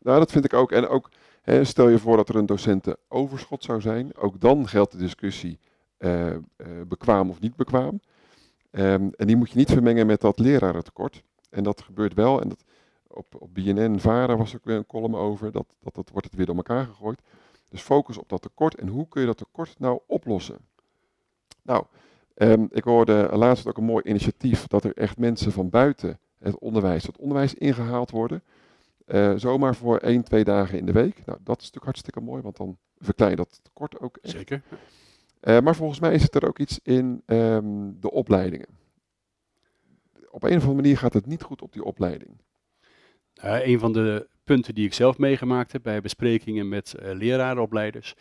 Nou, 0.01 0.19
dat 0.19 0.33
vind 0.33 0.45
ik 0.45 0.53
ook. 0.53 0.73
En 0.73 0.89
ook, 0.89 1.11
hè, 1.43 1.65
stel 1.65 1.89
je 1.89 1.99
voor 1.99 2.17
dat 2.17 2.29
er 2.29 2.37
een 2.37 2.47
docentenoverschot 2.47 3.65
zou 3.65 3.81
zijn. 3.81 4.17
Ook 4.17 4.41
dan 4.41 4.69
geldt 4.69 4.93
de 4.93 4.99
discussie 4.99 5.59
eh, 5.97 6.35
eh, 6.35 6.41
bekwaam 6.87 7.31
of 7.31 7.41
niet 7.41 7.57
bekwaam. 7.57 8.01
Ehm, 8.71 9.09
en 9.17 9.27
die 9.27 9.37
moet 9.37 9.51
je 9.51 9.57
niet 9.57 9.71
vermengen 9.71 10.07
met 10.07 10.21
dat 10.21 10.39
lerarentekort. 10.39 11.23
En 11.51 11.63
dat 11.65 11.83
gebeurt 11.83 12.15
wel. 12.15 12.41
En 12.41 12.49
dat, 12.49 12.65
op, 13.07 13.35
op 13.39 13.55
BNN, 13.55 14.01
VARA 14.01 14.37
was 14.37 14.55
ook 14.57 14.65
weer 14.65 14.77
een 14.77 14.87
column 14.87 15.15
over. 15.15 15.53
Dat, 15.53 15.77
dat, 15.81 15.95
dat 15.95 16.11
wordt 16.11 16.27
het 16.27 16.37
weer 16.37 16.47
door 16.47 16.57
elkaar 16.57 16.85
gegooid. 16.87 17.21
Dus 17.69 17.81
focus 17.83 18.19
op 18.19 18.29
dat 18.29 18.43
tekort. 18.43 18.75
En 18.75 18.89
hoe 18.89 19.09
kun 19.09 19.21
je 19.21 19.27
dat 19.27 19.37
tekort 19.37 19.79
nou 19.79 20.01
oplossen? 20.07 20.59
Nou, 21.63 21.85
ehm, 22.39 22.67
ik 22.71 22.85
hoorde 22.85 23.29
laatst 23.33 23.67
ook 23.67 23.77
een 23.77 23.85
mooi 23.85 24.05
initiatief 24.05 24.67
dat 24.67 24.85
er 24.85 24.97
echt 24.97 25.19
mensen 25.19 25.53
van 25.53 25.71
buiten 25.71 26.19
het 26.39 26.59
onderwijs, 26.59 27.07
het 27.07 27.19
onderwijs 27.19 27.55
ingehaald 27.55 28.11
worden. 28.11 28.43
Eh, 29.07 29.33
zomaar 29.37 29.77
voor 29.77 29.97
één, 29.97 30.23
twee 30.23 30.45
dagen 30.45 30.79
in 30.79 30.87
de 30.87 30.93
week. 30.93 31.15
Nou, 31.27 31.39
dat 31.43 31.57
is 31.57 31.65
natuurlijk 31.65 31.85
hartstikke 31.85 32.21
mooi, 32.21 32.43
want 32.43 32.57
dan 32.57 32.79
verklein 32.99 33.31
je 33.31 33.37
dat 33.37 33.61
tekort 33.63 34.01
ook 34.01 34.17
echt. 34.17 34.35
Zeker. 34.35 34.63
Eh, 35.41 35.61
maar 35.61 35.77
volgens 35.77 36.01
mij 36.01 36.19
zit 36.19 36.35
er 36.35 36.49
ook 36.49 36.59
iets 36.59 36.81
in 36.83 37.23
ehm, 37.27 37.91
de 38.01 38.11
opleidingen. 38.11 38.69
Op 40.31 40.43
een 40.43 40.57
of 40.57 40.63
andere 40.63 40.75
manier 40.75 40.99
gaat 40.99 41.13
het 41.13 41.27
niet 41.27 41.43
goed 41.43 41.63
op 41.63 41.73
die 41.73 41.85
opleiding. 41.85 42.31
Uh, 43.45 43.67
een 43.67 43.79
van 43.79 43.93
de 43.93 44.29
punten 44.45 44.75
die 44.75 44.85
ik 44.85 44.93
zelf 44.93 45.19
meegemaakt 45.19 45.73
heb 45.73 45.83
bij 45.83 46.01
besprekingen 46.01 46.69
met 46.69 46.95
lerarenopleiders, 46.99 48.15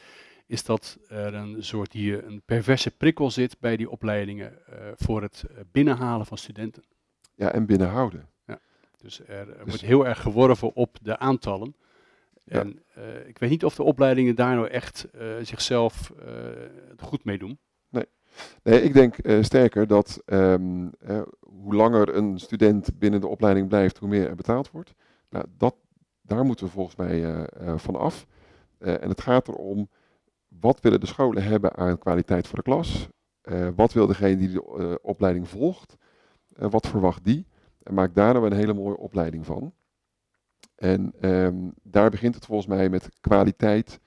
is 0.47 0.63
dat 0.63 0.97
er 1.07 1.33
een 1.33 1.63
soort 1.63 1.93
hier 1.93 2.25
een 2.25 2.41
perverse 2.45 2.91
prikkel 2.91 3.31
zit 3.31 3.59
bij 3.59 3.77
die 3.77 3.89
opleidingen 3.89 4.51
uh, 4.69 4.75
voor 4.95 5.21
het 5.21 5.43
binnenhalen 5.71 6.25
van 6.25 6.37
studenten. 6.37 6.83
Ja, 7.35 7.51
en 7.51 7.65
binnenhouden. 7.65 8.29
Dus 9.01 9.19
er, 9.27 9.59
er 9.59 9.65
wordt 9.65 9.81
heel 9.81 10.07
erg 10.07 10.21
geworven 10.21 10.75
op 10.75 10.97
de 11.01 11.17
aantallen. 11.17 11.75
Ja. 12.43 12.59
En 12.59 12.83
uh, 12.97 13.27
ik 13.27 13.39
weet 13.39 13.49
niet 13.49 13.65
of 13.65 13.75
de 13.75 13.83
opleidingen 13.83 14.35
daar 14.35 14.55
nou 14.55 14.67
echt 14.67 15.07
uh, 15.15 15.21
zichzelf 15.41 16.13
uh, 16.19 16.25
goed 16.97 17.23
mee 17.23 17.37
doen. 17.37 17.59
Nee, 17.89 18.05
nee 18.63 18.81
ik 18.81 18.93
denk 18.93 19.15
sterker 19.41 19.87
dat 19.87 20.21
um, 20.25 20.91
hoe 21.39 21.75
langer 21.75 22.15
een 22.15 22.39
student 22.39 22.99
binnen 22.99 23.21
de 23.21 23.27
opleiding 23.27 23.67
blijft, 23.67 23.97
hoe 23.97 24.09
meer 24.09 24.27
er 24.27 24.35
betaald 24.35 24.71
wordt. 24.71 24.93
Nou, 25.29 25.45
dat, 25.57 25.75
daar 26.21 26.45
moeten 26.45 26.65
we 26.65 26.71
volgens 26.71 26.95
mij 26.95 27.47
van 27.77 27.95
af. 27.95 28.27
en 28.77 29.09
het 29.09 29.21
gaat 29.21 29.47
erom, 29.47 29.89
wat 30.47 30.81
willen 30.81 30.99
de 30.99 31.05
scholen 31.05 31.43
hebben 31.43 31.75
aan 31.75 31.97
kwaliteit 31.97 32.47
voor 32.47 32.57
de 32.57 32.63
klas? 32.63 33.07
wat 33.75 33.93
wil 33.93 34.07
degene 34.07 34.37
die 34.37 34.49
de 34.49 34.99
opleiding 35.01 35.49
volgt? 35.49 35.95
wat 36.57 36.87
verwacht 36.87 37.25
die? 37.25 37.45
En 37.83 37.93
maak 37.93 38.15
daar 38.15 38.33
nou 38.33 38.45
een 38.45 38.57
hele 38.57 38.73
mooie 38.73 38.97
opleiding 38.97 39.45
van. 39.45 39.73
En 40.75 41.13
um, 41.21 41.73
daar 41.83 42.09
begint 42.09 42.35
het 42.35 42.45
volgens 42.45 42.67
mij 42.67 42.89
met 42.89 43.09
kwaliteit. 43.21 43.99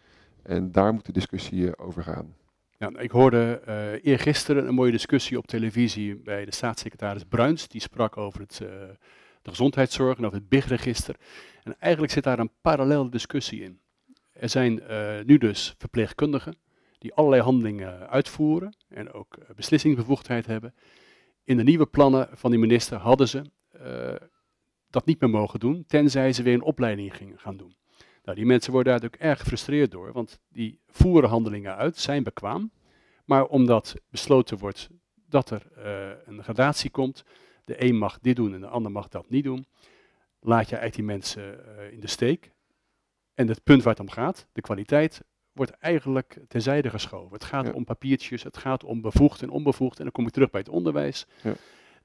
En 0.42 0.72
daar 0.72 0.92
moet 0.92 1.06
de 1.06 1.12
discussie 1.12 1.78
over 1.78 2.02
gaan. 2.02 2.34
Ja, 2.78 2.90
ik 2.98 3.10
hoorde 3.10 3.62
uh, 3.68 4.12
eergisteren 4.12 4.68
een 4.68 4.74
mooie 4.74 4.90
discussie 4.90 5.38
op 5.38 5.46
televisie 5.46 6.16
bij 6.16 6.44
de 6.44 6.54
staatssecretaris 6.54 7.24
Bruins. 7.24 7.68
Die 7.68 7.80
sprak 7.80 8.16
over 8.16 8.40
het, 8.40 8.60
uh, 8.62 8.68
de 9.42 9.50
gezondheidszorg 9.50 10.18
en 10.18 10.24
over 10.24 10.38
het 10.38 10.48
BIG-register. 10.48 11.16
En 11.62 11.78
eigenlijk 11.78 12.12
zit 12.12 12.24
daar 12.24 12.38
een 12.38 12.52
parallele 12.60 13.10
discussie 13.10 13.62
in. 13.62 13.80
Er 14.40 14.48
zijn 14.48 14.82
uh, 14.90 15.20
nu 15.24 15.38
dus 15.38 15.74
verpleegkundigen 15.78 16.54
die 16.98 17.14
allerlei 17.14 17.42
handelingen 17.42 18.08
uitvoeren 18.08 18.76
en 18.88 19.12
ook 19.12 19.38
beslissingsbevoegdheid 19.56 20.46
hebben. 20.46 20.74
In 21.44 21.56
de 21.56 21.62
nieuwe 21.62 21.86
plannen 21.86 22.28
van 22.32 22.50
die 22.50 22.60
minister 22.60 22.98
hadden 22.98 23.28
ze 23.28 23.42
uh, 23.82 24.28
dat 24.90 25.06
niet 25.06 25.20
meer 25.20 25.30
mogen 25.30 25.60
doen, 25.60 25.84
tenzij 25.86 26.32
ze 26.32 26.42
weer 26.42 26.54
een 26.54 26.62
opleiding 26.62 27.16
gingen 27.16 27.38
gaan 27.38 27.56
doen. 27.56 27.76
Nou, 28.24 28.36
die 28.36 28.46
mensen 28.46 28.72
worden 28.72 28.92
daar 28.92 29.02
natuurlijk 29.02 29.30
erg 29.30 29.40
gefrustreerd 29.40 29.90
door, 29.90 30.12
want 30.12 30.40
die 30.48 30.80
voeren 30.86 31.28
handelingen 31.28 31.76
uit, 31.76 31.98
zijn 31.98 32.22
bekwaam, 32.22 32.70
maar 33.24 33.44
omdat 33.44 33.94
besloten 34.10 34.58
wordt 34.58 34.88
dat 35.28 35.50
er 35.50 35.66
een 36.26 36.42
gradatie 36.42 36.90
komt, 36.90 37.24
de 37.64 37.84
een 37.84 37.96
mag 37.96 38.18
dit 38.18 38.36
doen 38.36 38.54
en 38.54 38.60
de 38.60 38.66
ander 38.66 38.92
mag 38.92 39.08
dat 39.08 39.30
niet 39.30 39.44
doen, 39.44 39.66
laat 40.40 40.68
je 40.68 40.76
eigenlijk 40.76 40.94
die 40.94 41.04
mensen 41.04 41.64
in 41.92 42.00
de 42.00 42.08
steek. 42.08 42.52
En 43.40 43.48
het 43.48 43.62
punt 43.64 43.82
waar 43.82 43.92
het 43.92 44.02
om 44.02 44.10
gaat, 44.10 44.46
de 44.52 44.60
kwaliteit, 44.60 45.20
wordt 45.52 45.70
eigenlijk 45.70 46.38
terzijde 46.48 46.90
geschoven. 46.90 47.32
Het 47.32 47.44
gaat 47.44 47.66
Ja. 47.66 47.72
om 47.72 47.84
papiertjes, 47.84 48.42
het 48.42 48.56
gaat 48.56 48.84
om 48.84 49.00
bevoegd 49.00 49.42
en 49.42 49.50
onbevoegd, 49.50 49.98
en 49.98 50.02
dan 50.04 50.12
kom 50.12 50.26
ik 50.26 50.32
terug 50.32 50.50
bij 50.50 50.60
het 50.60 50.68
onderwijs. 50.68 51.26
Ja. 51.42 51.54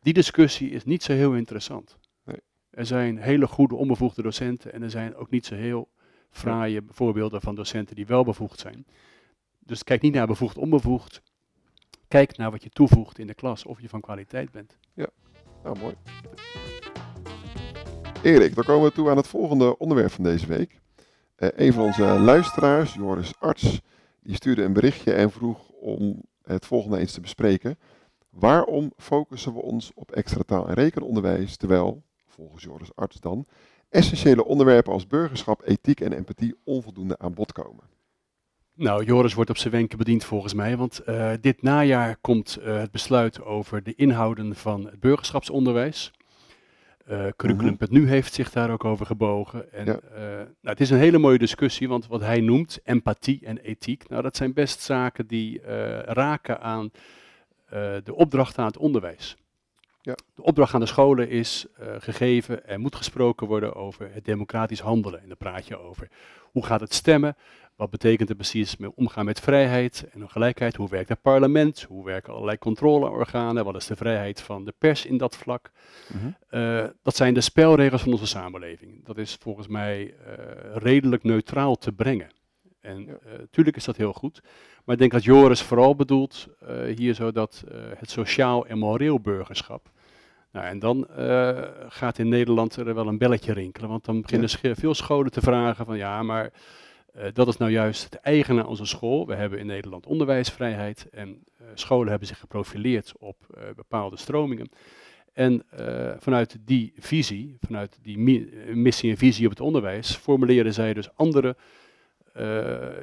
Die 0.01 0.13
discussie 0.13 0.69
is 0.69 0.83
niet 0.83 1.03
zo 1.03 1.13
heel 1.13 1.33
interessant. 1.33 1.97
Nee. 2.23 2.39
Er 2.69 2.85
zijn 2.85 3.17
hele 3.17 3.47
goede 3.47 3.75
onbevoegde 3.75 4.21
docenten 4.21 4.73
en 4.73 4.81
er 4.81 4.89
zijn 4.89 5.15
ook 5.15 5.29
niet 5.29 5.45
zo 5.45 5.55
heel 5.55 5.89
fraaie 6.29 6.81
voorbeelden 6.87 7.41
van 7.41 7.55
docenten 7.55 7.95
die 7.95 8.05
wel 8.05 8.23
bevoegd 8.23 8.59
zijn. 8.59 8.85
Dus 9.59 9.83
kijk 9.83 10.01
niet 10.01 10.13
naar 10.13 10.27
bevoegd, 10.27 10.57
onbevoegd. 10.57 11.21
Kijk 12.07 12.37
naar 12.37 12.51
wat 12.51 12.63
je 12.63 12.69
toevoegt 12.69 13.19
in 13.19 13.27
de 13.27 13.33
klas, 13.33 13.65
of 13.65 13.81
je 13.81 13.89
van 13.89 14.01
kwaliteit 14.01 14.51
bent. 14.51 14.77
Nou, 15.63 15.79
mooi. 15.79 15.95
Erik, 18.23 18.55
dan 18.55 18.63
komen 18.63 18.87
we 18.87 18.93
toe 18.93 19.09
aan 19.09 19.17
het 19.17 19.27
volgende 19.27 19.77
onderwerp 19.77 20.11
van 20.11 20.23
deze 20.23 20.47
week. 20.47 20.83
Uh, 21.37 21.49
een 21.55 21.73
van 21.73 21.83
onze 21.83 22.03
luisteraars, 22.03 22.93
Joris 22.93 23.33
Arts, 23.39 23.81
die 24.21 24.35
stuurde 24.35 24.63
een 24.63 24.73
berichtje 24.73 25.13
en 25.13 25.31
vroeg 25.31 25.69
om 25.69 26.21
het 26.43 26.65
volgende 26.65 26.97
eens 26.97 27.13
te 27.13 27.21
bespreken. 27.21 27.77
Waarom 28.29 28.93
focussen 28.97 29.53
we 29.53 29.61
ons 29.61 29.91
op 29.95 30.11
extra 30.11 30.41
taal- 30.45 30.67
en 30.67 30.73
rekenonderwijs, 30.73 31.57
terwijl, 31.57 32.03
volgens 32.27 32.63
Joris 32.63 32.95
Arts 32.95 33.19
dan, 33.19 33.45
essentiële 33.89 34.45
onderwerpen 34.45 34.93
als 34.93 35.07
burgerschap, 35.07 35.61
ethiek 35.65 35.99
en 35.99 36.13
empathie 36.13 36.55
onvoldoende 36.63 37.17
aan 37.17 37.33
bod 37.33 37.51
komen? 37.51 37.83
Nou, 38.73 39.03
Joris 39.03 39.33
wordt 39.33 39.49
op 39.49 39.57
zijn 39.57 39.73
wenken 39.73 39.97
bediend 39.97 40.23
volgens 40.23 40.53
mij, 40.53 40.77
want 40.77 41.01
uh, 41.05 41.31
dit 41.41 41.61
najaar 41.61 42.17
komt 42.21 42.57
uh, 42.59 42.77
het 42.79 42.91
besluit 42.91 43.41
over 43.41 43.83
de 43.83 43.95
inhouden 43.95 44.55
van 44.55 44.85
het 44.85 44.99
burgerschapsonderwijs. 44.99 46.11
Uh, 47.09 47.27
Curriculum.nu 47.35 47.99
mm 47.99 48.07
heeft 48.07 48.33
zich 48.33 48.51
daar 48.51 48.69
ook 48.69 48.85
over 48.85 49.05
gebogen. 49.05 49.73
En, 49.73 49.85
ja. 49.85 49.99
nou, 50.15 50.47
het 50.61 50.79
is 50.81 50.89
een 50.89 50.97
hele 50.97 51.17
mooie 51.17 51.37
discussie, 51.37 51.87
want 51.87 52.07
wat 52.07 52.21
hij 52.21 52.41
noemt 52.41 52.79
empathie 52.83 53.45
en 53.45 53.57
ethiek, 53.57 54.09
nou, 54.09 54.21
dat 54.21 54.35
zijn 54.35 54.53
best 54.53 54.81
zaken 54.81 55.27
die 55.27 55.61
raken 56.05 56.61
aan 56.61 56.91
de 58.03 58.13
opdracht 58.15 58.57
aan 58.57 58.65
het 58.65 58.77
onderwijs. 58.77 59.37
Ja. 60.05 60.15
De 60.35 60.43
opdracht 60.43 60.73
aan 60.73 60.79
de 60.79 60.85
scholen 60.85 61.29
is 61.29 61.65
gegeven, 61.97 62.67
er 62.67 62.79
moet 62.79 62.95
gesproken 62.95 63.47
worden 63.47 63.75
over 63.75 64.09
het 64.13 64.25
democratisch 64.25 64.79
handelen. 64.79 65.21
En 65.21 65.27
daar 65.27 65.37
praat 65.37 65.67
je 65.67 65.77
over 65.77 66.07
hoe 66.51 66.65
gaat 66.65 66.79
het 66.79 66.93
stemmen, 66.93 67.35
wat 67.75 67.89
betekent 67.89 68.29
het 68.29 68.37
precies 68.37 68.77
met 68.77 68.91
omgaan 68.95 69.25
met 69.25 69.39
vrijheid 69.39 70.05
en 70.11 70.29
gelijkheid? 70.29 70.75
Hoe 70.75 70.89
werkt 70.89 71.09
het 71.09 71.21
parlement? 71.21 71.81
Hoe 71.81 72.05
werken 72.05 72.33
allerlei 72.33 72.57
controleorganen? 72.57 73.65
Wat 73.65 73.75
is 73.75 73.85
de 73.85 73.95
vrijheid 73.95 74.41
van 74.41 74.65
de 74.65 74.73
pers 74.77 75.05
in 75.05 75.17
dat 75.17 75.37
vlak? 75.37 75.71
Mhm. 76.13 76.31
Eh, 76.49 76.85
dat 77.01 77.15
zijn 77.15 77.33
de 77.33 77.41
spelregels 77.41 78.01
van 78.01 78.11
onze 78.11 78.27
samenleving. 78.27 79.05
Dat 79.05 79.17
is 79.17 79.37
volgens 79.41 79.67
mij 79.67 80.03
uh, 80.03 80.13
redelijk 80.73 81.23
neutraal 81.23 81.75
te 81.75 81.91
brengen. 81.91 82.29
En 82.81 83.05
natuurlijk 83.37 83.75
eh, 83.75 83.81
is 83.81 83.85
dat 83.85 83.97
heel 83.97 84.13
goed. 84.13 84.41
Maar 84.83 84.95
ik 84.95 85.01
denk 85.01 85.11
dat 85.11 85.23
Joris 85.23 85.61
vooral 85.61 85.95
bedoelt 85.95 86.47
hier 86.95 87.13
zo 87.13 87.31
dat 87.31 87.63
het 87.97 88.09
sociaal 88.09 88.65
en 88.65 88.77
moreel 88.77 89.19
burgerschap. 89.19 89.91
Nou, 90.55 90.67
en 90.67 90.79
dan 90.79 91.07
gaat 91.87 92.17
in 92.17 92.29
Nederland 92.29 92.75
er 92.75 92.95
wel 92.95 93.07
een 93.07 93.17
belletje 93.17 93.53
rinkelen. 93.53 93.89
Want 93.89 94.05
dan 94.05 94.21
beginnen 94.21 94.49
ja. 94.61 94.75
veel 94.75 94.93
scholen 94.93 95.31
te 95.31 95.41
vragen 95.41 95.85
van 95.85 95.97
ja, 95.97 96.23
maar 96.23 96.51
uh, 97.15 97.23
dat 97.33 97.47
is 97.47 97.57
nou 97.57 97.71
juist 97.71 98.03
het 98.03 98.15
eigen 98.15 98.59
aan 98.59 98.65
onze 98.65 98.85
school. 98.85 99.25
We 99.27 99.35
hebben 99.35 99.59
in 99.59 99.65
Nederland 99.65 100.05
onderwijsvrijheid 100.05 101.07
en 101.11 101.29
uh, 101.29 101.67
scholen 101.73 102.09
hebben 102.09 102.27
zich 102.27 102.39
geprofileerd 102.39 103.13
op 103.19 103.35
bepaalde 103.75 104.17
stromingen. 104.17 104.69
En 105.33 105.63
vanuit 106.19 106.57
die 106.61 106.93
visie, 106.97 107.57
vanuit 107.59 107.99
die 108.01 108.17
mi 108.17 108.49
missie 108.73 109.11
en 109.11 109.17
visie 109.17 109.45
op 109.45 109.51
het 109.51 109.61
onderwijs, 109.61 110.15
formuleren 110.15 110.73
zij 110.73 110.93
dus 110.93 111.15
andere 111.15 111.55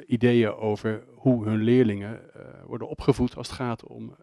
ideeën 0.07 0.53
over 0.53 1.03
hoe 1.15 1.45
hun 1.45 1.63
leerlingen 1.63 2.19
worden 2.65 2.87
opgevoed 2.87 3.35
als 3.35 3.47
het 3.47 3.55
gaat 3.55 3.83
om 3.83 4.15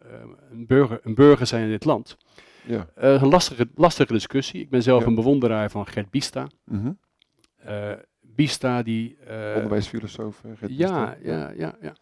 een, 0.50 0.66
burger, 0.66 1.00
een 1.02 1.14
burger 1.14 1.46
zijn 1.46 1.64
in 1.64 1.70
dit 1.70 1.84
land. 1.84 2.16
Ja. 2.66 2.86
een 2.94 3.28
lastige, 3.28 3.68
lastige 3.74 4.12
discussie. 4.12 4.60
Ik 4.60 4.70
ben 4.70 4.82
zelf 4.82 5.02
ja. 5.02 5.06
een 5.06 5.14
bewonderaar 5.14 5.70
van 5.70 5.86
Gert 5.86 6.10
Bista. 6.10 6.46
Mm 6.64 6.80
-hmm. 6.82 6.98
Bista 8.20 8.82
die... 8.82 9.16
Uh, 9.28 9.52
Onderwijsfilosoof. 9.54 10.42
Ja, 10.66 11.16
ja, 11.22 11.52
ja, 11.56 11.74
ja. 11.80 11.94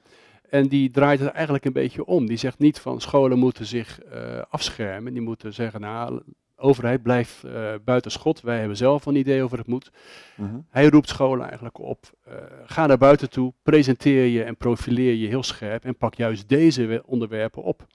En 0.50 0.68
die 0.68 0.90
draait 0.90 1.20
het 1.20 1.28
eigenlijk 1.28 1.64
een 1.64 1.72
beetje 1.72 2.04
om. 2.04 2.26
Die 2.26 2.36
zegt 2.36 2.58
niet 2.58 2.78
van 2.78 3.00
scholen 3.00 3.38
moeten 3.38 3.66
zich 3.66 4.00
uh, 4.14 4.42
afschermen. 4.48 5.12
Die 5.12 5.22
moeten 5.22 5.54
zeggen, 5.54 5.80
nou, 5.80 6.22
overheid 6.56 7.02
blijft 7.02 7.44
uh, 7.44 7.74
buiten 7.84 8.10
schot. 8.10 8.40
Wij 8.40 8.58
hebben 8.58 8.76
zelf 8.76 9.06
een 9.06 9.16
idee 9.16 9.42
over 9.42 9.58
het 9.58 9.66
moet. 9.66 9.90
Uh 10.36 10.46
-huh. 10.46 10.58
Hij 10.68 10.86
roept 10.86 11.08
scholen 11.08 11.46
eigenlijk 11.46 11.78
op. 11.78 12.10
Uh, 12.28 12.34
ga 12.64 12.86
naar 12.86 12.98
buiten 12.98 13.30
toe, 13.30 13.52
presenteer 13.62 14.24
je 14.26 14.42
en 14.42 14.56
profileer 14.56 15.14
je 15.14 15.26
heel 15.26 15.42
scherp 15.42 15.84
en 15.84 15.96
pak 15.96 16.14
juist 16.14 16.48
deze 16.48 17.02
onderwerpen 17.06 17.62
op. 17.62 17.86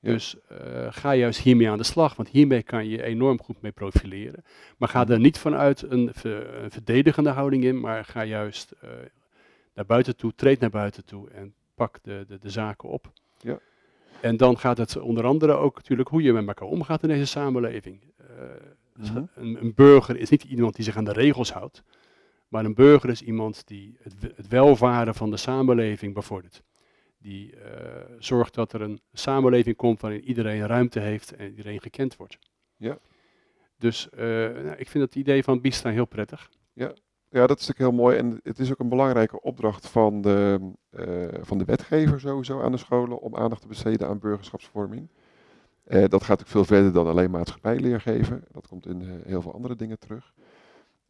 Dus 0.00 0.36
uh, 0.52 0.86
ga 0.90 1.14
juist 1.14 1.40
hiermee 1.40 1.70
aan 1.70 1.78
de 1.78 1.84
slag, 1.84 2.16
want 2.16 2.28
hiermee 2.28 2.62
kan 2.62 2.88
je 2.88 3.02
enorm 3.02 3.42
goed 3.42 3.62
mee 3.62 3.72
profileren. 3.72 4.44
Maar 4.76 4.88
ga 4.88 5.08
er 5.08 5.20
niet 5.20 5.38
vanuit 5.38 5.82
een, 5.82 6.10
ver, 6.12 6.62
een 6.62 6.70
verdedigende 6.70 7.30
houding 7.30 7.64
in, 7.64 7.80
maar 7.80 8.04
ga 8.04 8.24
juist 8.24 8.72
uh, 8.84 8.90
naar 9.74 9.86
buiten 9.86 10.16
toe, 10.16 10.32
treed 10.34 10.60
naar 10.60 10.70
buiten 10.70 11.04
toe 11.04 11.30
en 11.30 11.54
pak 11.74 11.98
de, 12.02 12.24
de, 12.28 12.38
de 12.38 12.50
zaken 12.50 12.88
op. 12.88 13.12
Ja. 13.38 13.58
En 14.20 14.36
dan 14.36 14.58
gaat 14.58 14.78
het 14.78 14.96
onder 14.96 15.24
andere 15.24 15.52
ook 15.52 15.74
natuurlijk 15.74 16.08
hoe 16.08 16.22
je 16.22 16.32
met 16.32 16.46
elkaar 16.46 16.68
omgaat 16.68 17.02
in 17.02 17.08
deze 17.08 17.24
samenleving. 17.24 18.00
Uh, 18.20 18.26
mm 18.96 19.04
-hmm. 19.14 19.28
een, 19.34 19.60
een, 19.60 19.74
burger 19.74 20.16
is 20.16 20.28
niet 20.28 20.44
iemand 20.44 20.74
die 20.74 20.84
zich 20.84 20.96
aan 20.96 21.04
de 21.04 21.12
regels 21.12 21.52
houdt, 21.52 21.82
maar 22.48 22.64
een 22.64 22.74
burger 22.74 23.10
is 23.10 23.22
iemand 23.22 23.66
die 23.66 23.96
het, 24.02 24.14
het 24.36 24.48
welvaren 24.48 25.14
van 25.14 25.30
de 25.30 25.36
samenleving 25.36 26.14
bevordert 26.14 26.62
die 27.22 27.54
uh, 27.54 27.60
zorgt 28.18 28.54
dat 28.54 28.72
er 28.72 28.80
een 28.80 29.00
samenleving 29.12 29.76
komt 29.76 30.00
waarin 30.00 30.24
iedereen 30.24 30.66
ruimte 30.66 31.00
heeft 31.00 31.36
en 31.36 31.48
iedereen 31.48 31.80
gekend 31.80 32.16
wordt. 32.16 32.38
Ja. 32.76 32.98
Dus 33.78 34.08
uh, 34.14 34.20
nou, 34.20 34.76
ik 34.76 34.88
vind 34.88 35.04
het 35.04 35.14
idee 35.14 35.44
van 35.44 35.60
Bista 35.60 35.90
heel 35.90 36.04
prettig. 36.04 36.50
Ja. 36.72 36.92
ja, 37.28 37.46
dat 37.46 37.60
is 37.60 37.66
natuurlijk 37.66 37.78
heel 37.78 38.04
mooi. 38.04 38.16
En 38.16 38.40
het 38.42 38.58
is 38.58 38.70
ook 38.70 38.78
een 38.78 38.88
belangrijke 38.88 39.40
opdracht 39.40 39.88
van 39.88 40.20
de, 40.20 40.70
uh, 40.90 41.28
van 41.40 41.58
de 41.58 41.64
wetgever 41.64 42.20
sowieso 42.20 42.60
aan 42.60 42.72
de 42.72 42.78
scholen 42.78 43.20
om 43.20 43.36
aandacht 43.36 43.60
te 43.60 43.68
besteden 43.68 44.08
aan 44.08 44.18
burgerschapsvorming. 44.18 45.08
dat 45.84 46.24
gaat 46.24 46.40
ook 46.40 46.46
veel 46.46 46.64
verder 46.64 46.92
dan 46.92 47.06
alleen 47.06 47.30
maatschappijleer 47.30 48.00
geven. 48.00 48.44
Dat 48.52 48.66
komt 48.66 48.86
in 48.86 49.22
heel 49.24 49.42
veel 49.42 49.54
andere 49.54 49.76
dingen 49.76 49.98
terug. 49.98 50.32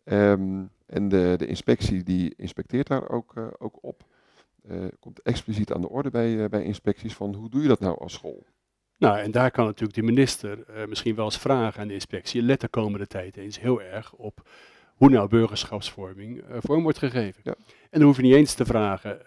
Um, 0.04 0.70
en 0.86 1.08
de, 1.08 1.34
de 1.36 1.46
inspectie 1.46 2.02
die 2.02 2.34
inspecteert 2.36 2.86
daar 2.86 3.08
ook, 3.08 3.34
ook 3.58 3.78
op. 3.80 4.04
Uh, 4.70 4.84
komt 5.00 5.22
expliciet 5.22 5.72
aan 5.72 5.80
de 5.80 5.88
orde 5.88 6.10
bij, 6.10 6.32
uh, 6.32 6.44
bij 6.44 6.62
inspecties 6.62 7.14
van 7.14 7.34
hoe 7.34 7.50
doe 7.50 7.62
je 7.62 7.68
dat 7.68 7.80
nou 7.80 7.98
als 7.98 8.12
school? 8.12 8.46
Nou, 8.98 9.18
en 9.18 9.30
daar 9.30 9.50
kan 9.50 9.64
natuurlijk 9.64 9.94
de 9.94 10.02
minister 10.02 10.58
uh, 10.58 10.86
misschien 10.86 11.14
wel 11.14 11.24
eens 11.24 11.38
vragen 11.38 11.80
aan 11.80 11.88
de 11.88 11.94
inspectie. 11.94 12.42
Let 12.42 12.60
de 12.60 12.68
komende 12.68 13.06
tijd 13.06 13.36
eens 13.36 13.60
heel 13.60 13.82
erg 13.82 14.12
op 14.12 14.48
hoe 14.94 15.10
nou 15.10 15.28
burgerschapsvorming 15.28 16.44
vorm 16.58 16.82
wordt 16.82 16.98
gegeven. 16.98 17.40
Ja. 17.44 17.54
En 17.90 17.98
dan 17.98 18.02
hoef 18.02 18.16
je 18.16 18.22
niet 18.22 18.34
eens 18.34 18.54
te 18.54 18.64
vragen, 18.64 19.22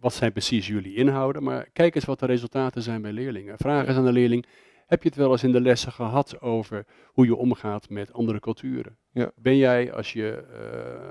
wat 0.00 0.14
zijn 0.14 0.32
precies 0.32 0.66
jullie 0.66 0.94
inhouden, 0.94 1.42
maar 1.42 1.68
kijk 1.72 1.94
eens 1.94 2.04
wat 2.04 2.18
de 2.18 2.26
resultaten 2.26 2.82
zijn 2.82 3.02
bij 3.02 3.12
leerlingen. 3.12 3.58
Vraag 3.58 3.86
eens 3.86 3.96
aan 3.96 4.04
de 4.04 4.12
leerling, 4.12 4.46
heb 4.86 5.02
je 5.02 5.08
het 5.08 5.18
wel 5.18 5.30
eens 5.30 5.42
in 5.42 5.52
de 5.52 5.60
lessen 5.60 5.92
gehad 5.92 6.40
over 6.40 6.86
hoe 7.06 7.24
je 7.24 7.36
omgaat 7.36 7.88
met 7.88 8.12
andere 8.12 8.40
culturen? 8.40 8.96
Ja. 9.12 9.30
Ben 9.36 9.56
jij, 9.56 9.92
als 9.92 10.12
je 10.12 10.44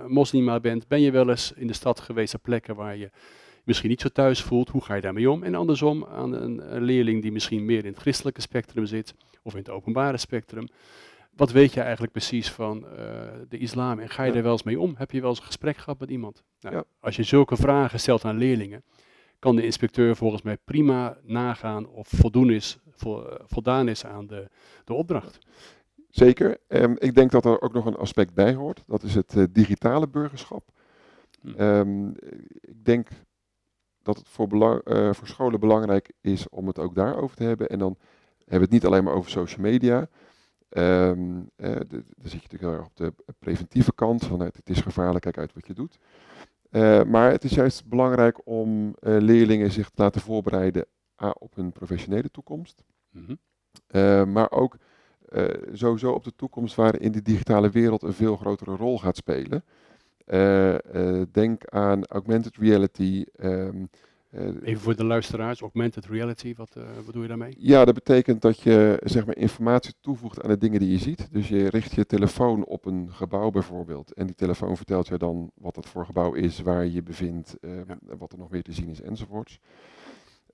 moslima 0.07 0.59
bent, 0.59 0.87
ben 0.87 1.01
je 1.01 1.11
wel 1.11 1.29
eens 1.29 1.51
in 1.55 1.67
de 1.67 1.73
stad 1.73 1.99
geweest 1.99 2.33
op 2.33 2.41
plekken 2.41 2.75
waar 2.75 2.95
je 2.95 3.09
misschien 3.69 3.89
niet 3.89 4.01
zo 4.01 4.09
thuis 4.09 4.41
voelt, 4.41 4.69
hoe 4.69 4.83
ga 4.83 4.93
je 4.93 5.01
daarmee 5.01 5.29
om? 5.29 5.43
En 5.43 5.55
andersom 5.55 6.05
aan 6.05 6.33
een, 6.33 6.81
leerling 6.81 7.21
die 7.21 7.31
misschien 7.31 7.65
meer 7.65 7.85
in 7.85 7.91
het 7.91 8.01
christelijke 8.01 8.41
spectrum 8.41 8.85
zit, 8.85 9.13
of 9.43 9.53
in 9.53 9.59
het 9.59 9.69
openbare 9.69 10.17
spectrum. 10.17 10.67
Wat 11.35 11.51
weet 11.51 11.73
je 11.73 11.81
eigenlijk 11.81 12.11
precies 12.11 12.51
van 12.51 12.85
uh, 12.85 12.91
de 13.49 13.57
islam 13.57 13.99
en 13.99 14.09
ga 14.09 14.23
je 14.23 14.31
ja. 14.31 14.37
er 14.37 14.43
wel 14.43 14.51
eens 14.51 14.63
mee 14.63 14.79
om? 14.79 14.93
Heb 14.97 15.11
je 15.11 15.21
wel 15.21 15.29
eens 15.29 15.39
een 15.39 15.45
gesprek 15.45 15.77
gehad 15.77 15.99
met 15.99 16.09
iemand? 16.09 16.43
Nou, 16.59 16.75
ja. 16.75 16.83
Als 16.99 17.15
je 17.15 17.23
zulke 17.23 17.55
vragen 17.55 17.99
stelt 17.99 18.25
aan 18.25 18.37
leerlingen, 18.37 18.83
kan 19.39 19.55
de 19.55 19.63
inspecteur 19.63 20.15
volgens 20.15 20.41
mij 20.41 20.57
prima 20.57 21.17
nagaan 21.23 21.87
of 21.87 22.07
voldoen 22.07 22.49
is, 22.51 22.77
vo, 22.91 23.37
voldaan 23.45 23.87
is 23.87 24.05
aan 24.05 24.27
de, 24.27 24.47
de 24.85 24.93
opdracht. 24.93 25.39
Zeker. 26.09 26.57
Um, 26.67 26.95
ik 26.99 27.15
denk 27.15 27.31
dat 27.31 27.45
er 27.45 27.61
ook 27.61 27.73
nog 27.73 27.85
een 27.85 27.95
aspect 27.95 28.33
bij 28.33 28.53
hoort. 28.53 28.83
Dat 28.87 29.03
is 29.03 29.15
het 29.15 29.35
uh, 29.35 29.43
digitale 29.51 30.07
burgerschap. 30.07 30.63
Hm. 31.41 31.61
Um, 31.61 32.15
ik 32.61 32.85
denk 32.85 33.07
dat 34.01 34.17
het 34.17 34.27
voor, 34.27 34.47
belang, 34.47 34.87
uh, 34.87 35.13
voor 35.13 35.27
scholen 35.27 35.59
belangrijk 35.59 36.11
is 36.21 36.49
om 36.49 36.67
het 36.67 36.79
ook 36.79 36.95
daarover 36.95 37.35
te 37.35 37.43
hebben. 37.43 37.69
En 37.69 37.79
dan 37.79 37.97
hebben 38.37 38.69
we 38.69 38.75
het 38.75 38.83
niet 38.83 38.85
alleen 38.85 39.03
maar 39.03 39.13
over 39.13 39.31
social 39.31 39.61
media. 39.61 40.07
Um, 40.69 41.37
uh, 41.37 41.75
de, 41.75 41.85
dan 41.87 42.29
zit 42.29 42.31
je 42.31 42.47
natuurlijk 42.49 42.61
heel 42.61 42.73
erg 42.73 42.85
op 42.85 42.95
de 42.95 43.13
preventieve 43.39 43.93
kant, 43.93 44.25
van 44.25 44.39
het, 44.39 44.69
is 44.69 44.81
gevaarlijk, 44.81 45.23
kijk 45.23 45.37
uit 45.37 45.53
wat 45.53 45.67
je 45.67 45.73
doet. 45.73 45.97
Uh, 46.71 47.03
maar 47.03 47.31
het 47.31 47.43
is 47.43 47.51
juist 47.51 47.85
belangrijk 47.85 48.41
om 48.43 48.95
leerlingen 48.99 49.71
zich 49.71 49.89
te 49.89 50.01
laten 50.01 50.21
voorbereiden 50.21 50.85
op 51.39 51.55
hun 51.55 51.71
professionele 51.71 52.31
toekomst. 52.31 52.83
Mm 53.11 53.25
-hmm. 53.25 54.31
maar 54.31 54.51
ook 54.51 54.77
sowieso 55.71 56.11
op 56.11 56.23
de 56.23 56.35
toekomst 56.35 56.75
waarin 56.75 57.11
de 57.11 57.21
digitale 57.21 57.69
wereld 57.69 58.03
een 58.03 58.13
veel 58.13 58.35
grotere 58.35 58.75
rol 58.75 58.99
gaat 58.99 59.17
spelen. 59.17 59.63
Uh, 60.33 60.73
uh, 60.93 61.21
denk 61.31 61.65
aan 61.65 62.05
augmented 62.05 62.57
reality. 62.57 63.25
Um, 63.43 63.89
Even 64.63 64.81
voor 64.81 64.95
de 64.95 65.05
luisteraars, 65.05 65.61
augmented 65.61 66.05
reality, 66.05 66.53
wat 66.55 66.77
bedoel 67.05 67.21
je 67.21 67.27
daarmee? 67.27 67.55
Ja, 67.57 67.85
dat 67.85 67.93
betekent 67.93 68.41
dat 68.41 68.59
je 68.59 69.01
zeg 69.03 69.25
maar, 69.25 69.37
informatie 69.37 69.93
toevoegt 70.01 70.41
aan 70.41 70.49
de 70.49 70.57
dingen 70.57 70.79
die 70.79 70.91
je 70.91 70.97
ziet. 70.97 71.27
Dus 71.31 71.47
je 71.47 71.69
richt 71.69 71.93
je 71.93 72.05
telefoon 72.05 72.65
op 72.65 72.85
een 72.85 73.07
gebouw 73.11 73.49
bijvoorbeeld. 73.49 74.13
En 74.13 74.25
die 74.25 74.35
telefoon 74.35 74.77
vertelt 74.77 75.07
je 75.07 75.17
dan 75.17 75.51
wat 75.55 75.75
het 75.75 75.85
voor 75.85 76.05
gebouw 76.05 76.33
is, 76.33 76.61
waar 76.61 76.83
je 76.83 76.91
je 76.91 77.03
bevindt, 77.03 77.57
ja. 77.61 77.97
wat 78.17 78.31
er 78.31 78.37
nog 78.37 78.49
meer 78.49 78.63
te 78.63 78.73
zien 78.73 78.89
is 78.89 79.01
enzovoorts. 79.01 79.59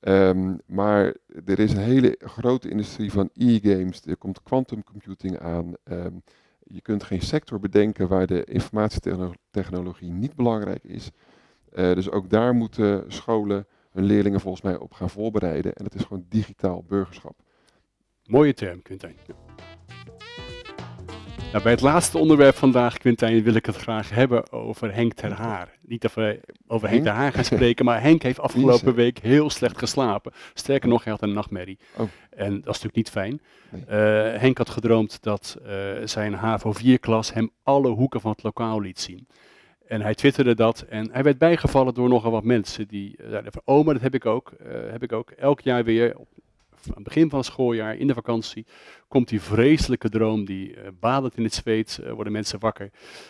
Um, 0.01 0.59
maar 0.65 1.15
er 1.45 1.59
is 1.59 1.71
een 1.71 1.83
hele 1.83 2.15
grote 2.19 2.69
industrie 2.69 3.11
van 3.11 3.29
e-games. 3.33 4.01
Er 4.05 4.17
komt 4.17 4.43
quantum 4.43 4.83
computing 4.83 5.39
aan. 5.39 5.73
Um, 5.83 6.23
Je 6.67 6.81
kunt 6.81 7.03
geen 7.03 7.21
sector 7.21 7.59
bedenken 7.59 8.07
waar 8.07 8.27
de 8.27 8.43
informatietechnologie 8.43 10.11
niet 10.11 10.35
belangrijk 10.35 10.83
is. 10.83 11.11
Uh, 11.73 11.93
dus 11.93 12.09
ook 12.09 12.29
daar 12.29 12.53
moeten 12.53 13.03
scholen 13.07 13.67
hun 13.91 14.03
leerlingen 14.03 14.39
volgens 14.39 14.63
mij 14.63 14.77
op 14.77 14.93
gaan 14.93 15.09
voorbereiden. 15.09 15.73
En 15.73 15.83
het 15.83 15.95
is 15.95 16.03
gewoon 16.03 16.25
digitaal 16.29 16.83
burgerschap. 16.87 17.35
Mooie 18.25 18.53
term, 18.53 18.81
Quintijn. 18.81 19.15
Ja. 19.27 19.74
Nou, 21.51 21.63
bij 21.63 21.71
het 21.71 21.81
laatste 21.81 22.17
onderwerp 22.17 22.55
vandaag, 22.55 22.97
Quintijn, 22.97 23.43
wil 23.43 23.53
ik 23.53 23.65
het 23.65 23.75
graag 23.75 24.09
hebben 24.09 24.51
over 24.51 24.93
Henk 24.93 25.13
ter 25.13 25.33
Haar. 25.33 25.77
Niet 25.81 26.01
dat 26.01 26.13
we 26.13 26.39
over 26.67 26.89
Henk, 26.89 27.03
ter 27.03 27.11
Haar 27.11 27.33
gaan 27.33 27.43
spreken, 27.43 27.85
maar 27.85 28.01
Henk 28.01 28.23
heeft 28.23 28.39
afgelopen 28.39 28.95
week 28.95 29.19
heel 29.19 29.49
slecht 29.49 29.77
geslapen. 29.77 30.31
Sterker 30.53 30.89
nog, 30.89 31.03
hij 31.03 31.13
had 31.13 31.21
een 31.21 31.33
nachtmerrie. 31.33 31.79
Oh. 31.97 32.07
En 32.29 32.49
dat 32.49 32.75
is 32.75 32.81
natuurlijk 32.83 32.95
niet 32.95 33.09
fijn. 33.09 33.41
Uh, 33.73 33.81
Henk 34.41 34.57
had 34.57 34.69
gedroomd 34.69 35.23
dat 35.23 35.57
uh, 35.65 35.71
zijn 36.03 36.33
HAVO 36.33 36.73
4-klas 36.73 37.33
hem 37.33 37.49
alle 37.63 37.89
hoeken 37.89 38.21
van 38.21 38.31
het 38.31 38.43
lokaal 38.43 38.81
liet 38.81 38.99
zien. 38.99 39.27
En 39.87 40.01
hij 40.01 40.15
twitterde 40.15 40.55
dat 40.55 40.81
en 40.81 41.09
hij 41.11 41.23
werd 41.23 41.37
bijgevallen 41.37 41.93
door 41.93 42.09
nogal 42.09 42.31
wat 42.31 42.43
mensen 42.43 42.87
die 42.87 43.15
zeiden 43.29 43.51
van, 43.51 43.61
oh, 43.65 43.85
maar 43.85 43.93
dat 43.93 44.03
heb 44.03 44.15
ik 44.15 44.25
ook. 44.25 44.53
heb 44.91 45.03
ik 45.03 45.11
ook 45.11 45.31
elk 45.31 45.61
jaar 45.61 45.83
weer, 45.83 46.15
aan 46.87 46.95
het 46.95 47.03
begin 47.03 47.29
van 47.29 47.39
het 47.39 47.47
schooljaar, 47.47 47.95
in 47.95 48.07
de 48.07 48.13
vakantie, 48.13 48.65
komt 49.07 49.27
die 49.27 49.41
vreselijke 49.41 50.09
droom, 50.09 50.45
die 50.45 50.75
uh, 50.75 50.87
badend 50.99 51.37
in 51.37 51.43
het 51.43 51.53
zweet, 51.53 51.99
uh, 52.01 52.11
worden 52.11 52.33
mensen 52.33 52.59
wakker, 52.59 52.89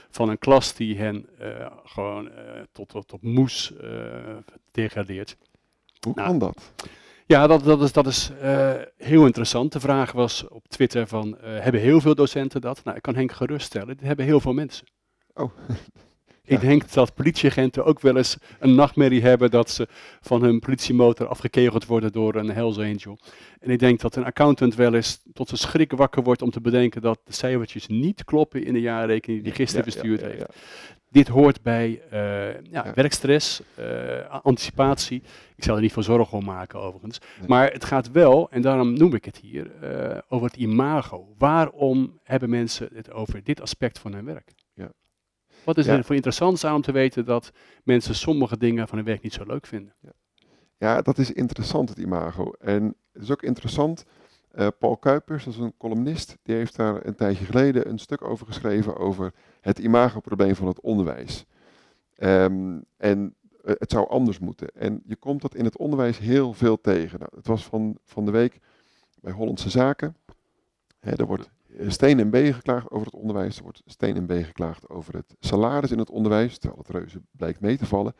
van 0.09 0.29
een 0.29 0.37
klas 0.37 0.73
die 0.73 0.97
hen 0.97 1.25
uh, 1.41 1.65
gewoon 1.83 2.29
tot, 2.71 2.89
tot, 2.89 3.07
tot 3.07 3.21
moes 3.21 3.73
degradeert. 4.71 5.37
Hoe 5.99 6.13
nou, 6.15 6.27
kan 6.27 6.39
dat? 6.39 6.73
Ja, 7.25 7.47
dat, 7.47 7.63
dat 7.63 7.81
is, 7.81 7.91
dat 7.91 8.07
is 8.07 8.31
heel 8.97 9.25
interessant. 9.25 9.71
De 9.71 9.79
vraag 9.79 10.11
was 10.11 10.47
op 10.47 10.67
Twitter 10.67 11.07
van, 11.07 11.37
hebben 11.41 11.81
heel 11.81 12.01
veel 12.01 12.15
docenten 12.15 12.61
dat? 12.61 12.83
Nou, 12.83 12.97
ik 12.97 13.01
kan 13.01 13.15
Henk 13.15 13.31
geruststellen, 13.31 13.97
dit 13.97 14.05
hebben 14.05 14.25
heel 14.25 14.39
veel 14.39 14.53
mensen. 14.53 14.87
Oh, 15.33 15.51
Ik 16.45 16.61
denk 16.61 16.93
dat 16.93 17.13
politieagenten 17.13 17.85
ook 17.85 17.99
wel 17.99 18.17
eens 18.17 18.37
een 18.59 18.75
nachtmerrie 18.75 19.21
hebben 19.21 19.51
dat 19.51 19.69
ze 19.69 19.87
van 20.21 20.43
hun 20.43 20.59
politiemotor 20.59 21.27
afgekegeld 21.27 21.85
worden 21.85 22.11
door 22.11 22.35
een 22.35 22.49
Hells 22.49 22.77
Angel. 22.77 23.17
En 23.59 23.69
ik 23.69 23.79
denk 23.79 23.99
dat 23.99 24.15
een 24.15 24.25
accountant 24.25 24.75
wel 24.75 24.93
eens 24.93 25.21
tot 25.33 25.47
zijn 25.47 25.59
schrik 25.59 25.91
wakker 25.91 26.23
wordt 26.23 26.41
om 26.41 26.51
te 26.51 26.61
bedenken 26.61 27.01
dat 27.01 27.19
de 27.23 27.33
cijfertjes 27.33 27.87
niet 27.87 28.23
kloppen 28.23 28.65
in 28.65 28.73
de 28.73 28.81
jaarrekening 28.81 29.43
die 29.43 29.53
gisteren 29.53 29.85
bestuurd 29.85 30.21
heeft. 30.21 30.45
Dit 31.09 31.27
hoort 31.27 31.61
bij 31.61 32.01
uh, 32.13 32.61
ja, 32.71 32.91
werkstress, 32.95 33.61
uh, 33.79 33.85
anticipatie. 34.41 35.23
Ik 35.55 35.63
zal 35.63 35.75
er 35.75 35.81
niet 35.81 35.93
voor 35.93 36.03
zorgen 36.03 36.37
om 36.37 36.45
maken 36.45 36.79
overigens. 36.79 37.19
Maar 37.47 37.71
het 37.71 37.85
gaat 37.85 38.11
wel, 38.11 38.49
en 38.49 38.61
daarom 38.61 38.93
noem 38.93 39.13
ik 39.13 39.25
het 39.25 39.37
hier, 39.37 39.71
uh, 39.83 40.17
over 40.29 40.47
het 40.47 40.55
imago. 40.55 41.27
Waarom 41.37 42.19
hebben 42.23 42.49
mensen 42.49 42.89
het 42.93 43.11
over 43.11 43.43
dit 43.43 43.61
aspect 43.61 43.99
van 43.99 44.13
hun 44.13 44.25
werk? 44.25 44.51
Wat 45.65 45.77
is 45.77 45.87
er 45.87 46.03
voor 46.03 46.15
interessant 46.15 46.63
aan 46.63 46.75
om 46.75 46.81
te 46.81 46.91
weten 46.91 47.25
dat 47.25 47.51
mensen 47.83 48.15
sommige 48.15 48.57
dingen 48.57 48.87
van 48.87 48.97
hun 48.97 49.07
werk 49.07 49.21
niet 49.21 49.33
zo 49.33 49.43
leuk 49.45 49.65
vinden? 49.65 49.95
Ja, 49.99 50.11
ja 50.77 51.01
dat 51.01 51.17
is 51.17 51.31
interessant, 51.31 51.89
het 51.89 51.97
imago. 51.97 52.51
En 52.51 52.95
het 53.11 53.21
is 53.21 53.31
ook 53.31 53.43
interessant, 53.43 54.05
uh, 54.55 54.67
Paul 54.79 54.97
Kuipers, 54.97 55.43
dat 55.43 55.53
is 55.53 55.59
een 55.59 55.77
columnist, 55.77 56.37
die 56.43 56.55
heeft 56.55 56.75
daar 56.75 57.05
een 57.05 57.15
tijdje 57.15 57.45
geleden 57.45 57.89
een 57.89 57.99
stuk 57.99 58.23
over 58.23 58.45
geschreven 58.45 58.97
over 58.97 59.33
het 59.61 59.79
imagoprobleem 59.79 60.55
van 60.55 60.67
het 60.67 60.81
onderwijs. 60.81 61.45
Um, 62.17 62.85
en 62.97 63.35
uh, 63.63 63.73
het 63.77 63.91
zou 63.91 64.09
anders 64.09 64.39
moeten. 64.39 64.67
En 64.73 65.01
je 65.05 65.15
komt 65.15 65.41
dat 65.41 65.55
in 65.55 65.65
het 65.65 65.77
onderwijs 65.77 66.17
heel 66.17 66.53
veel 66.53 66.81
tegen. 66.81 67.19
Nou, 67.19 67.31
het 67.35 67.47
was 67.47 67.65
van, 67.65 67.97
van 68.03 68.25
de 68.25 68.31
week 68.31 68.59
bij 69.21 69.31
Hollandse 69.33 69.69
Zaken. 69.69 70.15
Hè, 70.99 71.11
er 71.11 71.25
wordt 71.25 71.43
eh, 71.45 71.64
steen 71.87 72.19
en 72.19 72.29
B 72.29 72.35
geklaagd 72.35 72.91
over 72.91 73.05
het 73.05 73.15
onderwijs. 73.15 73.57
Er 73.57 73.63
wordt 73.63 73.81
steen 73.85 74.15
en 74.15 74.25
B 74.25 74.31
geklaagd 74.45 74.89
over 74.89 75.13
het 75.13 75.35
salaris 75.39 75.91
in 75.91 75.99
het 75.99 76.09
onderwijs, 76.09 76.57
terwijl 76.57 76.81
het 76.81 76.95
reuze 76.95 77.21
blijkt 77.31 77.59
mee 77.59 77.77
te 77.77 77.85
vallen. 77.85 78.15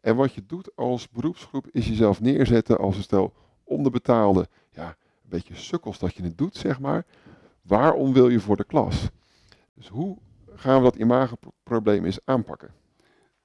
En 0.00 0.16
wat 0.16 0.34
je 0.34 0.46
doet 0.46 0.76
als 0.76 1.08
beroepsgroep 1.08 1.66
is 1.70 1.88
jezelf 1.88 2.20
neerzetten 2.20 2.78
als 2.78 2.96
een 2.96 3.02
stel 3.02 3.32
onderbetaalde, 3.64 4.48
ja, 4.70 4.86
een 4.86 5.28
beetje 5.28 5.54
sukkels 5.54 5.98
dat 5.98 6.14
je 6.14 6.22
het 6.22 6.38
doet, 6.38 6.56
zeg 6.56 6.80
maar. 6.80 7.06
Waarom 7.62 8.12
wil 8.12 8.28
je 8.28 8.40
voor 8.40 8.56
de 8.56 8.64
klas? 8.64 9.08
Dus 9.74 9.88
hoe 9.88 10.18
gaan 10.54 10.76
we 10.76 10.82
dat 10.82 10.96
imageprobleem 10.96 12.04
eens 12.04 12.20
aanpakken? 12.24 12.70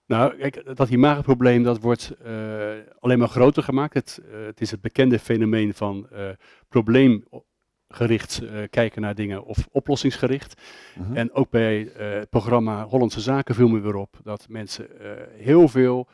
Nou, 0.05 0.37
kijk, 0.37 0.75
dat 0.75 0.89
imageprobleem 0.89 1.63
dat 1.63 1.79
wordt 1.79 2.13
uh, 2.25 2.71
alleen 2.99 3.19
maar 3.19 3.27
groter 3.27 3.63
gemaakt. 3.63 3.93
Het, 3.93 4.21
uh, 4.25 4.45
het, 4.45 4.61
is 4.61 4.71
het 4.71 4.81
bekende 4.81 5.19
fenomeen 5.19 5.73
van 5.73 6.07
probleem 6.69 7.25
gericht 7.89 8.41
uh, 8.41 8.63
kijken 8.69 9.01
naar 9.01 9.15
dingen 9.15 9.45
of 9.45 9.67
oplossingsgericht. 9.71 10.61
Mhm. 10.99 11.15
En 11.15 11.33
ook 11.33 11.49
bij 11.49 11.81
uh, 11.81 11.91
het 11.95 12.29
programma 12.29 12.85
Hollandse 12.85 13.21
Zaken 13.21 13.55
viel 13.55 13.67
me 13.67 13.79
weer 13.79 13.95
op 13.95 14.19
dat 14.23 14.45
mensen 14.49 14.87
uh, 15.01 15.11
heel 15.31 15.67
veel 15.67 16.07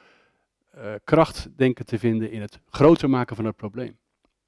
kracht 1.03 1.49
denken 1.55 1.85
te 1.85 1.99
vinden 1.99 2.31
in 2.31 2.41
het 2.41 2.59
groter 2.69 3.09
maken 3.09 3.35
van 3.35 3.45
het 3.45 3.55
probleem. 3.55 3.97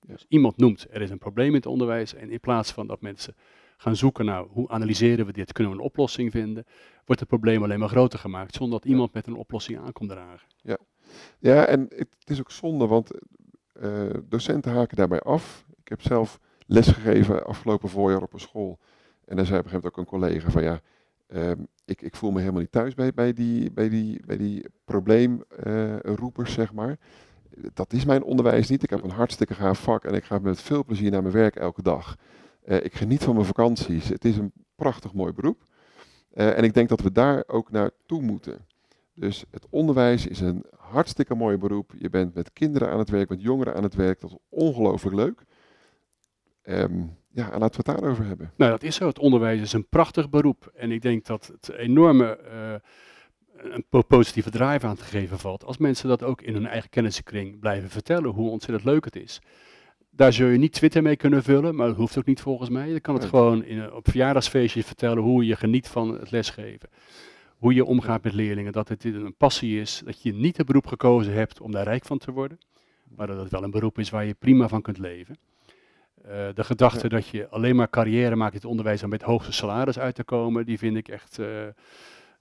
Dus 0.07 0.25
iemand 0.27 0.57
noemt 0.57 0.88
er 0.89 1.01
is 1.01 1.09
een 1.09 1.17
probleem 1.17 1.47
in 1.47 1.53
het 1.53 1.65
onderwijs 1.65 2.13
en 2.13 2.29
in 2.29 2.39
plaats 2.39 2.71
van 2.71 2.88
dat 2.88 3.01
mensen 3.01 3.36
gaan 3.77 3.95
zoeken 3.95 4.25
naar 4.25 4.43
hoe 4.43 4.69
analyseren 4.69 5.25
we 5.25 5.33
dit, 5.33 5.51
kunnen 5.51 5.73
we 5.73 5.79
een 5.79 5.86
oplossing 5.86 6.31
vinden, 6.31 6.65
wordt 7.05 7.21
het 7.21 7.29
probleem 7.29 7.63
alleen 7.63 7.79
maar 7.79 7.89
groter 7.89 8.19
gemaakt 8.19 8.55
zonder 8.55 8.79
dat 8.79 8.89
iemand 8.89 9.13
met 9.13 9.27
een 9.27 9.36
oplossing 9.36 9.79
aankomt 9.79 10.09
dragen. 10.09 10.47
Ja, 10.62 10.77
ja 11.39 11.65
en 11.65 11.88
het 11.97 12.29
is 12.29 12.39
ook 12.39 12.51
zonde, 12.51 12.88
want 12.88 13.12
docenten 14.23 14.71
haken 14.71 14.97
daarbij 14.97 15.21
af. 15.21 15.65
Ik 15.83 15.89
heb 15.89 16.01
zelf 16.01 16.39
lesgegeven 16.73 17.45
afgelopen 17.45 17.89
voorjaar 17.89 18.21
op 18.21 18.33
een 18.33 18.39
school. 18.39 18.79
En 19.25 19.36
daar 19.36 19.45
zei 19.45 19.59
op 19.59 19.65
een 19.65 19.71
gegeven 19.71 19.73
moment 19.73 19.86
ook 19.86 19.97
een 19.97 20.19
collega 20.19 20.49
van 20.49 20.63
ja, 20.63 20.81
ehm, 21.27 21.59
ik, 21.86 22.01
ik 22.01 22.15
voel 22.15 22.31
me 22.31 22.39
helemaal 22.39 22.62
niet 22.62 22.71
thuis 22.71 22.93
bij, 22.93 23.13
bij 23.13 23.33
die, 23.33 23.71
bij 23.71 23.89
die, 23.89 24.21
bij 24.25 24.38
die 24.38 24.65
probleemroepers, 24.86 26.53
zeg 26.53 26.73
maar. 26.73 26.97
Dat 27.73 27.93
is 27.93 28.05
mijn 28.05 28.23
onderwijs 28.23 28.69
niet. 28.69 28.83
Ik 28.83 28.89
heb 28.89 29.03
een 29.03 29.09
hartstikke 29.09 29.53
gaaf 29.53 29.79
vak 29.79 30.03
en 30.03 30.13
ik 30.13 30.23
ga 30.23 30.39
met 30.39 30.62
veel 30.62 30.86
plezier 30.86 31.12
naar 31.12 31.21
mijn 31.21 31.33
werk 31.33 31.55
elke 31.55 31.81
dag. 31.81 32.15
Uh, 32.65 32.83
ik 32.83 32.93
geniet 32.93 33.23
van 33.23 33.33
mijn 33.33 33.45
vakanties. 33.45 34.09
Het 34.09 34.25
is 34.25 34.38
een 34.38 34.51
prachtig 34.75 35.13
mooi 35.13 35.33
beroep. 35.33 35.63
Uh, 36.33 36.57
en 36.57 36.63
ik 36.63 36.73
denk 36.73 36.89
dat 36.89 37.01
we 37.01 37.12
daar 37.12 37.43
ook 37.47 37.71
naartoe 37.71 38.21
moeten. 38.21 38.65
Dus 39.13 39.45
het 39.51 39.65
onderwijs 39.69 40.27
is 40.27 40.39
een 40.39 40.65
hartstikke 40.77 41.36
mooi 41.36 41.57
beroep. 41.57 41.93
Je 41.97 42.09
bent 42.09 42.33
met 42.33 42.53
kinderen 42.53 42.89
aan 42.89 42.99
het 42.99 43.09
werk, 43.09 43.29
met 43.29 43.41
jongeren 43.41 43.75
aan 43.75 43.83
het 43.83 43.95
werk. 43.95 44.21
Dat 44.21 44.29
is 44.29 44.38
ongelooflijk 44.49 45.15
leuk. 45.15 45.43
Um, 46.65 47.17
ja, 47.30 47.52
en 47.52 47.60
laten 47.60 47.84
we 47.84 47.91
het 47.91 47.99
daarover 47.99 48.26
hebben. 48.26 48.52
Nou, 48.56 48.71
dat 48.71 48.84
is 48.84 48.95
zo. 48.95 49.08
Het 49.08 49.19
onderwijs 49.19 49.62
is 49.62 49.73
een 49.73 49.88
prachtig 49.88 50.30
beroep. 50.30 50.71
En 50.76 50.91
ik 50.91 51.02
denk 51.02 51.26
dat 51.26 51.47
het 51.47 51.76
enorme 51.78 52.39
uh, 52.54 53.71
een 53.71 53.86
positieve 54.08 54.49
drive 54.49 54.88
aan 54.88 54.95
te 54.95 55.04
geven 55.04 55.39
valt. 55.39 55.65
Als 55.65 55.78
mensen 55.78 56.08
dat 56.08 56.23
ook 56.23 56.41
in 56.41 56.54
hun 56.54 56.67
eigen 56.67 56.89
kenniskring 56.89 57.60
blijven 57.60 57.89
vertellen, 57.89 58.30
hoe 58.30 58.49
ontzettend 58.49 58.86
leuk 58.86 59.06
het 59.06 59.15
is. 59.15 59.41
Daar 60.10 60.34
zul 60.34 60.47
je 60.47 60.58
niet 60.58 60.73
Twitter 60.73 61.02
mee 61.02 61.15
kunnen 61.15 61.43
vullen, 61.43 61.76
maar 61.76 61.88
dat 61.88 61.95
hoeft 61.95 62.17
ook 62.17 62.26
niet 62.26 62.41
volgens 62.41 62.69
mij. 62.69 62.89
Je 62.89 62.99
kan 62.99 63.15
het 63.15 63.26
gewoon 63.26 63.63
in, 63.63 63.93
op 63.93 64.10
verjaardagsfeestjes 64.10 64.86
vertellen 64.86 65.23
hoe 65.23 65.45
je 65.45 65.56
geniet 65.56 65.88
van 65.88 66.19
het 66.19 66.32
lesgeven. 66.32 66.89
Hoe 67.58 67.73
je 67.73 67.86
omgaat 67.86 68.23
met 68.23 68.34
leerlingen, 68.34 68.71
dat 68.71 68.89
het 68.89 69.04
een 69.04 69.36
passie 69.38 69.80
is, 69.80 70.02
dat 70.06 70.21
je 70.21 70.34
niet 70.34 70.58
het 70.58 70.65
beroep 70.65 70.88
gekozen 70.88 71.34
hebt 71.34 71.62
om 71.62 71.71
daar 71.71 71.84
rijk 71.84 72.06
van 72.06 72.17
te 72.17 72.32
worden, 72.32 72.58
maar 73.15 73.28
dat 73.28 73.39
het 73.39 73.52
wel 73.52 73.63
een 73.63 73.71
beroep 73.71 73.99
is 73.99 74.10
waar 74.10 74.26
je 74.26 74.34
prima 74.34 74.67
van 74.67 74.82
kunt 74.82 74.97
leven. 74.97 75.38
Uh, 76.25 76.29
de 76.53 76.63
gedachte 76.63 77.09
dat 77.09 77.27
je 77.27 77.49
alleen 77.49 77.75
maar 77.75 77.89
carrière 77.89 78.36
maakt 78.36 78.53
in 78.53 78.59
het 78.59 78.69
onderwijs 78.69 79.03
om 79.03 79.09
met 79.09 79.21
het 79.21 79.29
hoogste 79.29 79.51
salaris 79.51 79.99
uit 79.99 80.15
te 80.15 80.23
komen, 80.23 80.65
die 80.65 80.77
vind 80.77 80.97
ik 80.97 81.07
echt 81.07 81.39
uh, 81.39 81.47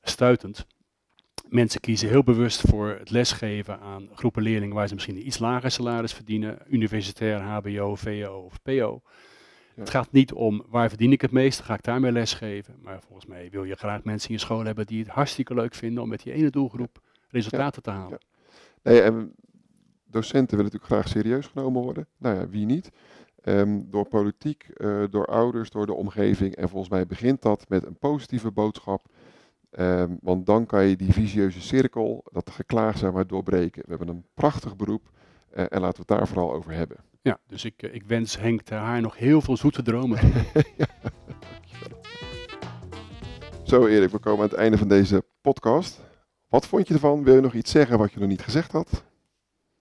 stuitend. 0.02 0.66
Mensen 1.48 1.80
kiezen 1.80 2.08
heel 2.08 2.22
bewust 2.22 2.60
voor 2.60 2.88
het 2.88 3.10
lesgeven 3.10 3.80
aan 3.80 4.08
groepen 4.14 4.42
leerlingen 4.42 4.74
waar 4.74 4.88
ze 4.88 4.94
misschien 4.94 5.16
een 5.16 5.26
iets 5.26 5.38
lager 5.38 5.70
salaris 5.70 6.12
verdienen, 6.12 6.58
universitair, 6.68 7.40
HBO, 7.40 7.94
VO 7.94 8.42
of 8.44 8.62
PO. 8.62 9.00
Ja. 9.74 9.80
Het 9.80 9.90
gaat 9.90 10.12
niet 10.12 10.32
om 10.32 10.64
waar 10.68 10.88
verdien 10.88 11.12
ik 11.12 11.20
het 11.20 11.30
meest, 11.30 11.60
ga 11.60 11.74
ik 11.74 11.82
daarmee 11.82 12.12
lesgeven. 12.12 12.74
Maar 12.82 13.00
volgens 13.00 13.26
mij 13.26 13.48
wil 13.50 13.64
je 13.64 13.74
graag 13.74 14.04
mensen 14.04 14.28
in 14.28 14.34
je 14.34 14.40
school 14.40 14.64
hebben 14.64 14.86
die 14.86 14.98
het 14.98 15.08
hartstikke 15.08 15.54
leuk 15.54 15.74
vinden 15.74 16.02
om 16.02 16.08
met 16.08 16.22
die 16.22 16.32
ene 16.32 16.50
doelgroep 16.50 17.00
resultaten 17.28 17.82
ja. 17.84 17.92
te 17.92 17.98
halen. 17.98 18.18
Nee, 18.82 19.00
en 19.00 19.34
docenten 20.04 20.56
willen 20.56 20.72
natuurlijk 20.72 20.92
graag 20.92 21.08
serieus 21.08 21.46
genomen 21.46 21.82
worden. 21.82 22.06
Nou 22.18 22.36
ja, 22.36 22.48
wie 22.48 22.66
niet? 22.66 22.90
Um, 23.44 23.90
door 23.90 24.08
politiek, 24.08 24.66
uh, 24.76 25.04
door 25.10 25.26
ouders, 25.26 25.70
door 25.70 25.86
de 25.86 25.94
omgeving. 25.94 26.54
En 26.54 26.68
volgens 26.68 26.90
mij 26.90 27.06
begint 27.06 27.42
dat 27.42 27.68
met 27.68 27.86
een 27.86 27.98
positieve 27.98 28.50
boodschap. 28.50 29.06
Um, 29.78 30.18
want 30.20 30.46
dan 30.46 30.66
kan 30.66 30.84
je 30.84 30.96
die 30.96 31.12
visieuze 31.12 31.60
cirkel, 31.60 32.24
dat 32.32 32.50
geklaag 32.50 32.98
zeg 32.98 33.12
maar, 33.12 33.26
doorbreken. 33.26 33.82
We 33.82 33.88
hebben 33.88 34.08
een 34.08 34.24
prachtig 34.34 34.76
beroep 34.76 35.10
uh, 35.56 35.64
en 35.68 35.80
laten 35.80 36.04
we 36.06 36.12
het 36.12 36.18
daar 36.18 36.28
vooral 36.28 36.52
over 36.52 36.72
hebben. 36.72 36.96
Ja, 37.22 37.38
dus 37.46 37.64
ik, 37.64 37.82
ik 37.82 38.02
wens 38.02 38.38
Henk 38.38 38.62
ter 38.62 38.78
Haar 38.78 39.00
nog 39.00 39.16
heel 39.16 39.40
veel 39.40 39.56
zoete 39.56 39.82
dromen. 39.82 40.18
ja, 40.76 40.86
Zo 43.62 43.86
Erik, 43.86 44.10
we 44.10 44.18
komen 44.18 44.42
aan 44.42 44.48
het 44.48 44.58
einde 44.58 44.78
van 44.78 44.88
deze 44.88 45.24
podcast. 45.40 46.00
Wat 46.48 46.66
vond 46.66 46.88
je 46.88 46.94
ervan? 46.94 47.24
Wil 47.24 47.34
je 47.34 47.40
nog 47.40 47.54
iets 47.54 47.70
zeggen 47.70 47.98
wat 47.98 48.12
je 48.12 48.20
nog 48.20 48.28
niet 48.28 48.42
gezegd 48.42 48.72
had? 48.72 49.04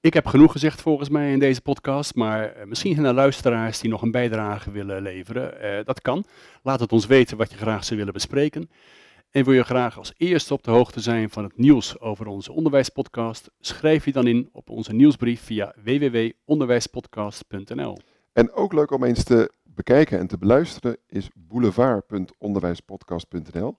Ik 0.02 0.14
heb 0.14 0.26
genoeg 0.26 0.52
gezegd 0.52 0.82
volgens 0.82 1.10
mij 1.10 1.32
in 1.32 1.40
deze 1.40 1.62
podcast, 1.62 2.16
maar 2.16 2.58
uh, 2.58 2.64
misschien 2.66 2.94
zijn 2.94 3.06
er 3.06 3.14
luisteraars 3.14 3.80
die 3.80 3.90
nog 3.90 4.02
een 4.02 4.12
bijdrage 4.12 4.72
willen 4.72 5.02
leveren. 5.02 5.64
Uh, 5.64 5.86
dat 5.86 6.02
kan. 6.02 6.26
Laat 6.64 6.80
het 6.80 6.92
ons 6.92 7.06
weten 7.06 7.38
wat 7.38 7.52
je 7.52 7.58
graag 7.58 7.84
zou 7.84 8.00
willen 8.00 8.14
bespreken. 8.14 8.70
En 9.30 9.44
wil 9.44 9.54
je 9.54 9.64
graag 9.64 9.98
als 9.98 10.14
eerste 10.18 10.54
op 10.54 10.64
de 10.64 10.72
hoogte 10.72 11.00
zijn 11.00 11.30
van 11.30 11.44
het 11.44 11.58
nieuws 11.58 12.00
over 12.00 12.28
onze 12.28 12.52
onderwijspodcast? 12.52 13.50
Schrijf 13.60 14.06
je 14.06 14.12
dan 14.12 14.28
in 14.28 14.50
op 14.52 14.70
onze 14.70 14.94
nieuwsbrief 14.94 15.42
via 15.42 15.74
www.onderwijspodcast.nl. 15.84 17.98
En 18.34 18.54
ook 18.54 18.74
leuk 18.74 18.92
om 18.92 19.04
eens 19.04 19.24
te 19.24 19.52
bekijken 19.64 20.20
en 20.20 20.28
te 20.28 20.38
beluisteren 20.38 20.98
is 21.08 21.30
boulevard.onderwijspodcast.nl. 21.36 23.78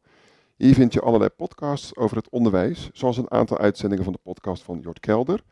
Hier 0.57 0.75
vind 0.75 0.93
je 0.93 1.01
allerlei 1.01 1.31
podcasts 1.31 1.97
over 1.97 2.17
het 2.17 2.29
onderwijs, 2.29 2.91
zoals 2.93 3.17
een 3.17 3.31
aantal 3.31 3.59
uitzendingen 3.59 4.05
van 4.05 4.13
de 4.13 4.21
podcast 4.23 4.63
van 4.63 4.81
Jort 4.81 5.01
Kelder, 5.01 5.43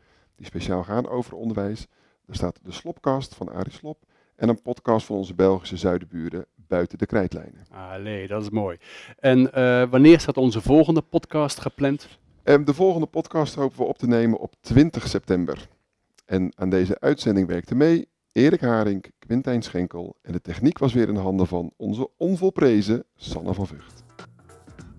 die 0.41 0.49
speciaal 0.49 0.83
gaan 0.83 1.09
over 1.09 1.35
onderwijs. 1.35 1.87
Er 2.27 2.35
staat 2.35 2.59
de 2.63 2.71
Slopcast 2.71 3.35
van 3.35 3.51
Arie 3.51 3.73
Slop 3.73 3.97
en 4.35 4.49
een 4.49 4.61
podcast 4.61 5.05
van 5.05 5.15
onze 5.15 5.33
Belgische 5.33 5.77
zuidenburen 5.77 6.45
buiten 6.55 6.97
de 6.97 7.05
krijtlijnen. 7.05 7.65
Allee, 7.71 8.27
dat 8.27 8.41
is 8.41 8.49
mooi. 8.49 8.77
En 9.19 9.39
uh, 9.39 9.89
wanneer 9.89 10.19
staat 10.19 10.37
onze 10.37 10.61
volgende 10.61 11.01
podcast 11.01 11.59
gepland? 11.59 12.19
Um, 12.43 12.65
de 12.65 12.73
volgende 12.73 13.07
podcast 13.07 13.55
hopen 13.55 13.77
we 13.77 13.83
op 13.83 13.97
te 13.97 14.07
nemen 14.07 14.39
op 14.39 14.53
20 14.59 15.07
september. 15.07 15.67
En 16.25 16.51
aan 16.55 16.69
deze 16.69 16.99
uitzending 16.99 17.47
werkte 17.47 17.75
mee 17.75 18.07
Erik 18.31 18.61
Haring, 18.61 19.05
Quintijn 19.19 19.61
Schenkel 19.61 20.15
en 20.21 20.31
de 20.31 20.41
techniek 20.41 20.77
was 20.77 20.93
weer 20.93 21.07
in 21.07 21.15
handen 21.15 21.47
van 21.47 21.71
onze 21.77 22.09
onvolprezen 22.17 23.03
Sanne 23.15 23.53
van 23.53 23.67
Vught. 23.67 24.03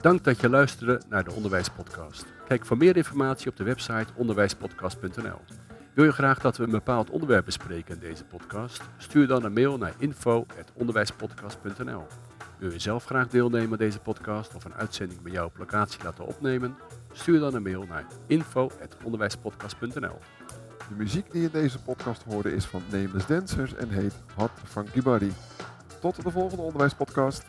Dank 0.02 0.24
dat 0.24 0.40
je 0.40 0.48
luisterde 0.48 1.00
naar 1.08 1.24
de 1.24 1.32
Onderwijspodcast. 1.32 2.26
Kijk 2.48 2.66
voor 2.66 2.76
meer 2.76 2.96
informatie 2.96 3.50
op 3.50 3.56
de 3.56 3.64
website 3.64 4.06
onderwijspodcast.nl. 4.14 5.40
Wil 5.94 6.04
je 6.04 6.12
graag 6.12 6.40
dat 6.40 6.56
we 6.56 6.64
een 6.64 6.70
bepaald 6.70 7.10
onderwerp 7.10 7.44
bespreken 7.44 7.94
in 7.94 8.00
deze 8.00 8.24
podcast? 8.24 8.82
Stuur 8.96 9.26
dan 9.26 9.44
een 9.44 9.52
mail 9.52 9.78
naar 9.78 9.94
info.onderwijspodcast.nl. 9.98 12.06
Wil 12.58 12.72
je 12.72 12.78
zelf 12.78 13.04
graag 13.04 13.28
deelnemen 13.28 13.70
aan 13.70 13.78
deze 13.78 13.98
podcast 13.98 14.54
of 14.54 14.64
een 14.64 14.74
uitzending 14.74 15.22
bij 15.22 15.32
jou 15.32 15.46
op 15.46 15.58
locatie 15.58 16.04
laten 16.04 16.26
opnemen? 16.26 16.76
Stuur 17.12 17.40
dan 17.40 17.54
een 17.54 17.62
mail 17.62 17.84
naar 17.88 18.06
info.onderwijspodcast.nl. 18.26 20.18
De 20.88 20.94
muziek 20.96 21.30
die 21.30 21.42
in 21.42 21.50
deze 21.52 21.82
podcast 21.82 22.22
hoorde 22.22 22.54
is 22.54 22.64
van 22.64 22.82
Nameless 22.90 23.26
Dancers 23.26 23.74
en 23.74 23.88
heet 23.88 24.14
Hot 24.34 24.50
Funky 24.64 25.02
Body. 25.02 25.30
Tot 26.00 26.22
de 26.22 26.30
volgende 26.30 26.62
onderwijspodcast. 26.62 27.44